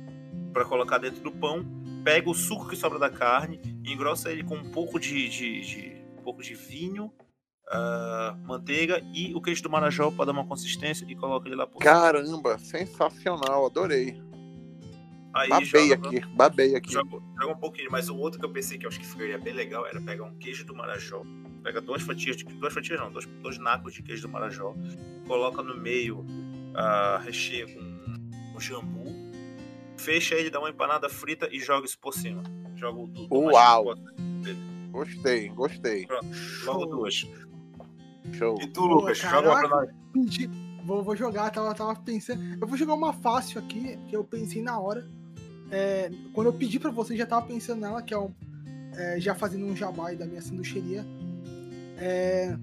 [0.53, 1.65] para colocar dentro do pão.
[2.05, 6.03] Pega o suco que sobra da carne, engrossa ele com um pouco de, de, de
[6.19, 7.13] um pouco de vinho,
[7.69, 11.67] uh, manteiga e o queijo do marajó para dar uma consistência e coloca ele lá
[11.67, 14.21] por Caramba, sensacional, adorei.
[15.35, 16.93] Aí babei joga, aqui, babei aqui.
[16.93, 19.39] Joga, joga, um pouquinho, mas o outro que eu pensei que eu acho que ficaria
[19.39, 21.23] bem legal era pegar um queijo do marajó.
[21.63, 24.75] Pega duas fatias, de, duas fatias não, dois, dois nacos de queijo do marajó,
[25.27, 29.15] coloca no meio, uh, recheia com, com jambu,
[29.97, 32.43] fecha ele, dá uma empanada frita e joga isso por cima.
[32.75, 33.95] Joga o do, do Uau!
[34.91, 36.07] Gostei, gostei.
[36.07, 36.27] Pronto,
[36.65, 37.27] logo duas.
[38.33, 38.59] Show.
[38.61, 39.91] E tu, Lucas, Pô, joga pra nós.
[40.85, 42.43] Vou, vou jogar, tava, tava pensando.
[42.61, 45.07] Eu vou jogar uma fácil aqui, que eu pensei na hora.
[45.71, 48.33] É, quando eu pedi pra você, já tava pensando nela, que é, um,
[48.95, 51.05] é já fazendo um jabá da minha sanduicheria.
[51.99, 52.57] É,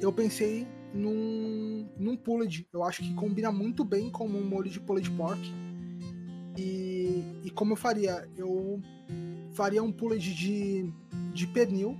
[0.00, 2.66] eu pensei num, num pulled.
[2.72, 5.40] Eu acho que combina muito bem com um molho de pulled pork.
[6.58, 8.28] E, e como eu faria?
[8.36, 8.80] Eu
[9.52, 10.92] faria um pulled de,
[11.32, 11.96] de pernil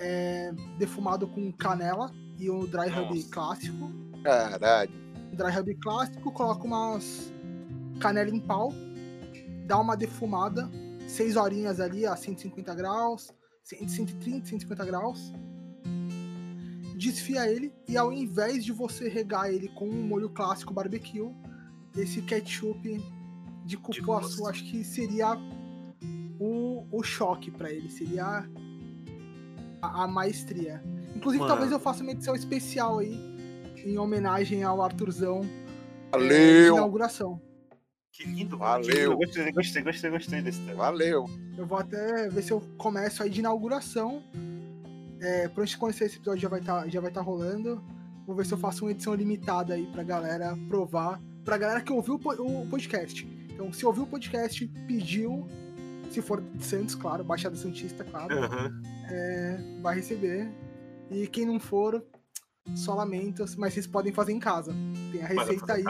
[0.00, 3.92] é, defumado com canela e o dry rub clássico.
[4.24, 4.90] Caralho.
[5.32, 7.32] Dry rub clássico, coloca umas
[8.00, 8.72] canela em pau,
[9.66, 10.68] dá uma defumada,
[11.06, 13.30] 6 horinhas ali a 150 graus,
[13.62, 15.32] 130, 150 graus.
[16.96, 21.30] Desfia ele e ao invés de você regar ele com um molho clássico barbecue,
[21.96, 23.02] esse ketchup
[23.64, 25.36] de cupuaçu acho que seria
[26.38, 28.48] o, o choque para ele, seria
[29.80, 30.82] a, a maestria.
[31.14, 31.52] Inclusive, Mano.
[31.52, 33.18] talvez eu faça uma edição especial aí,
[33.84, 35.42] em homenagem ao Arthurzão.
[36.10, 36.30] Valeu!
[36.30, 37.40] É, de inauguração.
[38.12, 39.16] Que lindo, Valeu.
[39.16, 40.76] Gostei, gostei, gostei, gostei desse tema.
[40.76, 41.24] Valeu.
[41.56, 44.22] Eu vou até ver se eu começo aí de inauguração.
[45.20, 47.82] É, pra gente conhecer esse episódio já vai estar tá, já vai tá rolando.
[48.26, 51.20] Vou ver se eu faço uma edição limitada aí pra galera provar.
[51.44, 53.26] Pra galera que ouviu o podcast.
[53.50, 55.46] Então, se ouviu o podcast, pediu,
[56.10, 58.82] se for de Santos, claro, Baixada Santista, claro, uhum.
[59.10, 60.50] É, vai receber.
[61.10, 62.04] E quem não for,
[62.74, 64.72] só lamento, mas vocês podem fazer em casa.
[65.12, 65.84] Tem a receita aí.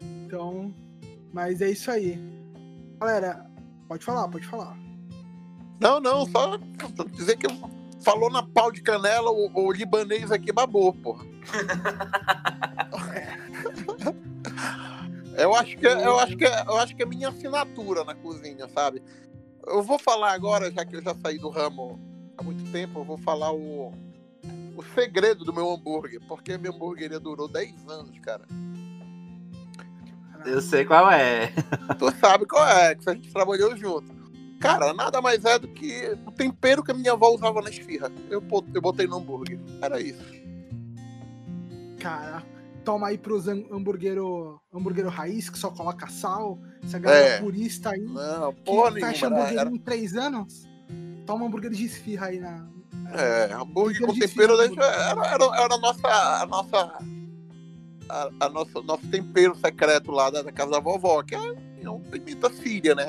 [0.00, 0.74] Então,
[1.32, 2.18] mas é isso aí.
[3.00, 3.46] Galera,
[3.88, 4.76] pode falar, pode falar.
[5.80, 6.56] Não, não, só
[7.12, 7.46] dizer que
[8.00, 11.24] falou na pau de canela, o, o libanês aqui babou, porra.
[15.36, 19.02] eu acho que eu acho que eu acho que é minha assinatura na cozinha, sabe?
[19.66, 22.07] Eu vou falar agora, já que eu já saí do ramo
[22.38, 23.92] há muito tempo, eu vou falar o,
[24.76, 28.44] o segredo do meu hambúrguer, porque minha hambúrgueria durou 10 anos, cara.
[30.46, 31.52] Eu sei qual é.
[31.98, 34.16] Tu sabe qual é, que a gente trabalhou junto.
[34.60, 38.10] Cara, nada mais é do que o tempero que a minha avó usava na esfirra.
[38.30, 38.42] Eu,
[38.74, 39.58] eu botei no hambúrguer.
[39.82, 40.24] Era isso.
[41.98, 42.44] Cara,
[42.84, 46.58] toma aí pros hambúrguero, hambúrguero raiz, que só coloca sal.
[46.82, 47.40] Essa galera é.
[47.40, 48.00] purista aí.
[48.00, 49.70] Não, porra que fecha hambúrguer era...
[49.70, 50.67] em três anos.
[51.28, 52.66] Toma hambúrguer de esfirra aí na.
[53.12, 56.08] É, hambúrguer com tempero deixa, era, era, era a nossa.
[56.08, 56.98] A nossa
[58.08, 61.90] a, a nosso, nosso tempero secreto lá da, da, casa da vovó, que é, é
[61.90, 63.08] um pimenta síria, né?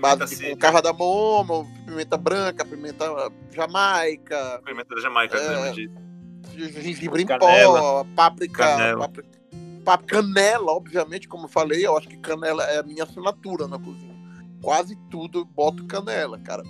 [0.00, 3.04] Base com carra da moma, pimenta branca, pimenta
[3.50, 4.62] jamaica.
[4.64, 5.74] Pimenta da jamaica, é,
[6.56, 8.98] gengibre em pó, páprica, canela.
[9.00, 9.28] páprica,
[9.84, 13.78] páprica, canela, obviamente, como eu falei, eu acho que canela é a minha assinatura na
[13.78, 14.16] cozinha.
[14.62, 16.62] Quase tudo eu boto canela, cara.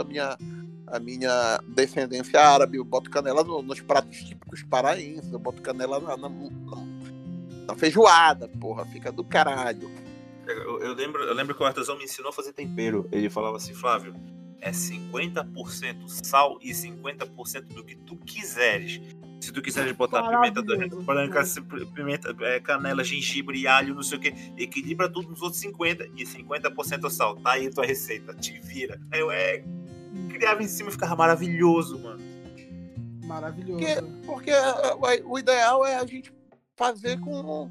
[0.00, 0.38] A minha,
[0.86, 6.00] a minha descendência árabe, eu boto canela no, nos pratos típicos paraenses, eu boto canela
[6.00, 6.28] na, na,
[7.66, 9.90] na feijoada, porra, fica do caralho.
[10.46, 13.08] Eu, eu, lembro, eu lembro que o artesão me ensinou a fazer tempero.
[13.10, 14.14] Ele falava assim, Flávio,
[14.60, 19.00] é 50% sal e 50% do que tu quiseres.
[19.40, 20.62] Se tu quiseres botar pimenta
[21.02, 21.42] branca,
[21.94, 26.24] pimenta, é, canela, gengibre, alho, não sei o que, equilibra tudo nos outros 50% e
[26.24, 27.36] 50% sal.
[27.36, 29.00] Tá aí tua receita, te vira.
[29.12, 29.62] Eu é,
[30.28, 32.20] criava em cima e ficava maravilhoso, mano.
[33.24, 33.78] Maravilhoso.
[33.78, 36.32] Porque, porque é, o ideal é a gente
[36.76, 37.68] fazer com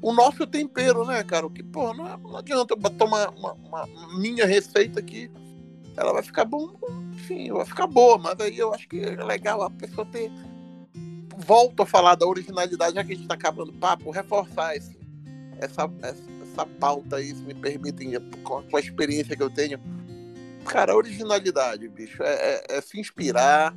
[0.00, 1.48] o nosso tempero, né, cara?
[1.50, 3.86] Que, pô, não, não adianta eu botar uma, uma, uma,
[4.18, 5.30] minha receita aqui,
[5.96, 6.78] ela vai ficar bom,
[7.12, 10.30] enfim, vai ficar boa, mas aí eu acho que é legal a pessoa ter.
[11.38, 14.98] Volto a falar da originalidade, já que a gente tá acabando o papo, reforçar esse,
[15.58, 18.12] essa, essa, essa pauta aí, se me permitem,
[18.42, 19.78] com a, com a experiência que eu tenho.
[20.66, 23.74] Cara, originalidade, bicho, é, é, é se inspirar,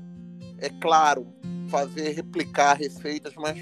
[0.57, 1.27] é claro,
[1.69, 3.57] fazer, replicar receitas, mas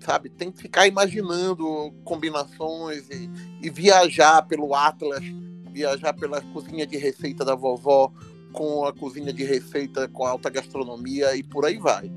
[0.00, 0.28] sabe?
[0.28, 3.30] Tem que ficar imaginando combinações e,
[3.62, 5.22] e, viajar pelo Atlas,
[5.72, 8.12] viajar pela cozinha de receita da vovó
[8.52, 12.10] com a cozinha de receita com alta gastronomia e por aí vai.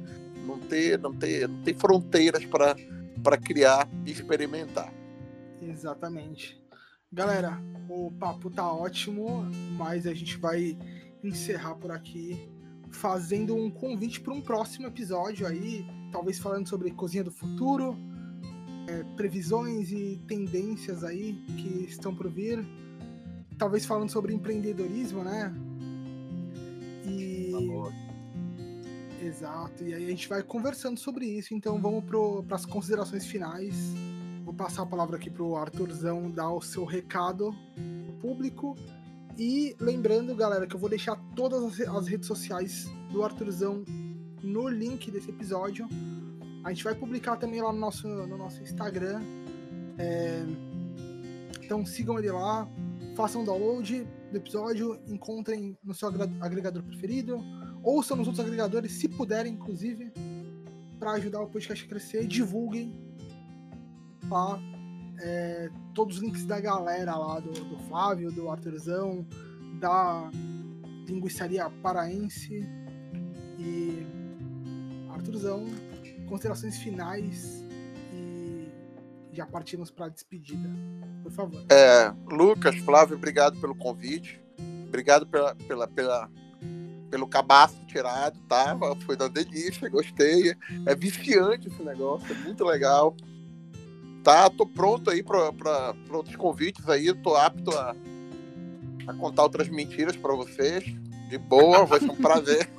[0.46, 4.92] Não ter, não ter, não ter fronteiras para criar e experimentar.
[5.62, 6.61] Exatamente.
[7.14, 9.44] Galera, o papo tá ótimo,
[9.78, 10.78] mas a gente vai
[11.22, 12.50] encerrar por aqui
[12.90, 17.98] fazendo um convite para um próximo episódio aí, talvez falando sobre cozinha do futuro,
[18.88, 22.66] é, previsões e tendências aí que estão por vir,
[23.58, 25.54] talvez falando sobre empreendedorismo, né?
[27.06, 27.52] E
[29.22, 29.84] exato.
[29.84, 31.54] E aí a gente vai conversando sobre isso.
[31.54, 33.94] Então vamos para as considerações finais.
[34.52, 37.56] Vou passar a palavra aqui pro Arthurzão dar o seu recado
[38.20, 38.76] público
[39.38, 43.86] e lembrando, galera, que eu vou deixar todas as redes sociais do Arthurzão
[44.44, 45.88] no link desse episódio.
[46.66, 49.22] A gente vai publicar também lá no nosso, no nosso Instagram.
[49.98, 50.44] É...
[51.64, 52.70] Então sigam ele lá,
[53.16, 56.10] façam download do episódio, encontrem no seu
[56.42, 57.38] agregador preferido,
[57.82, 60.12] ouçam nos outros agregadores, se puderem, inclusive,
[61.00, 63.11] para ajudar o podcast a crescer, divulguem
[64.32, 64.60] lá
[65.20, 69.26] é, todos os links da galera lá, do, do Flávio, do Arthurzão,
[69.80, 70.30] da
[71.08, 72.68] linguiçaria paraense
[73.60, 74.06] e
[75.10, 75.66] Arthurzão,
[76.28, 77.64] considerações finais
[78.14, 78.68] e
[79.32, 80.70] já partimos para a despedida.
[81.22, 81.66] Por favor.
[81.70, 84.42] É, Lucas, Flávio, obrigado pelo convite.
[84.88, 86.30] Obrigado pela, pela, pela,
[87.10, 88.78] pelo cabaço tirado, tá?
[89.06, 90.56] Foi da delícia, gostei.
[90.86, 93.16] É viciante esse negócio, é muito legal.
[94.24, 97.96] Tá, tô pronto aí para outros convites aí, tô apto a,
[99.08, 100.84] a contar outras mentiras para vocês.
[101.28, 102.70] De boa, vai ser um prazer.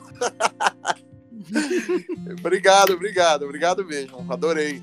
[2.38, 4.24] obrigado, obrigado, obrigado mesmo.
[4.32, 4.80] Adorei.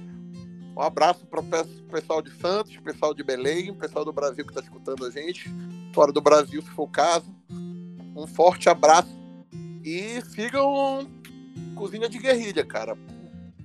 [0.76, 1.44] Um abraço para o
[1.90, 5.50] pessoal de Santos, pessoal de Belém, pessoal do Brasil que está escutando a gente,
[5.94, 7.34] fora do Brasil, se for o caso.
[8.16, 9.18] Um forte abraço
[9.84, 11.10] e sigam
[11.76, 12.98] Cozinha de Guerrilha, cara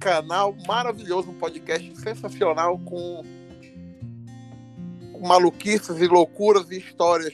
[0.04, 3.22] canal maravilhoso, um podcast sensacional com,
[5.14, 7.32] com maluquices e loucuras e histórias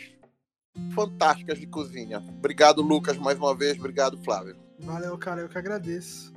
[0.95, 2.23] fantásticas de cozinha.
[2.39, 3.77] Obrigado, Lucas, mais uma vez.
[3.77, 4.57] Obrigado, Flávio.
[4.79, 6.33] Valeu, cara, eu que agradeço.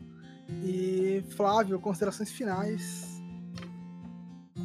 [0.63, 3.21] E Flávio, considerações finais.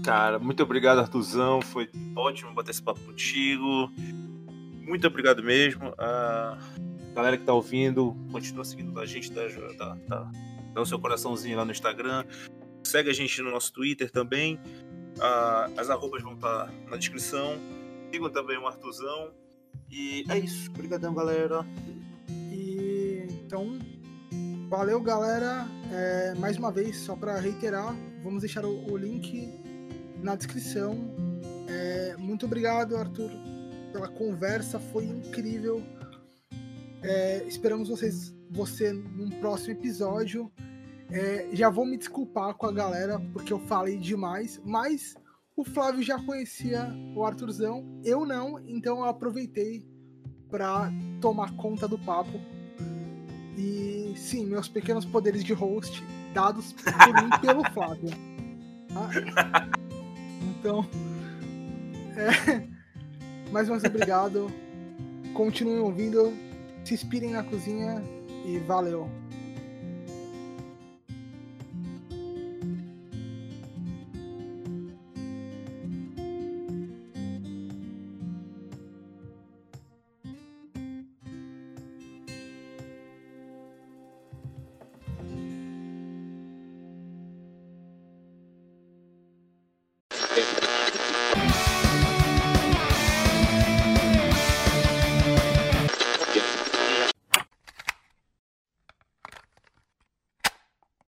[0.02, 1.60] Cara, muito obrigado, Artuzão.
[1.60, 3.90] Foi ótimo bater esse papo contigo.
[4.86, 5.92] Muito obrigado mesmo.
[5.98, 6.56] A
[7.14, 9.46] galera que tá ouvindo, continua seguindo a gente da,
[9.76, 10.30] da, da
[10.78, 12.24] dá o seu coraçãozinho lá no Instagram.
[12.84, 14.60] Segue a gente no nosso Twitter também.
[15.20, 17.58] Ah, as arrobas vão estar tá na descrição.
[18.12, 19.32] Sigam também o Artuzão.
[19.90, 20.70] E é isso.
[20.70, 21.66] Obrigadão, galera.
[22.52, 23.78] E então,
[24.68, 25.66] valeu, galera.
[25.92, 29.52] É, mais uma vez, só para reiterar, vamos deixar o, o, link
[30.22, 30.96] na descrição.
[31.68, 33.30] É, muito obrigado, Arthur,
[33.92, 34.78] pela conversa.
[34.78, 35.82] Foi incrível.
[37.02, 40.50] É, esperamos vocês, você num próximo episódio.
[41.10, 45.14] É, já vou me desculpar com a galera porque eu falei demais, mas
[45.56, 49.84] o Flávio já conhecia o Arthurzão, eu não, então eu aproveitei
[50.50, 50.90] para
[51.20, 52.40] tomar conta do papo.
[53.56, 58.10] E sim, meus pequenos poderes de host dados por mim pelo Flávio.
[58.92, 59.68] Tá?
[60.60, 60.86] Então,
[62.16, 62.68] é,
[63.50, 64.46] mais uma vez obrigado.
[65.34, 66.32] Continuem ouvindo,
[66.84, 68.02] se inspirem na cozinha
[68.48, 69.10] e valeu.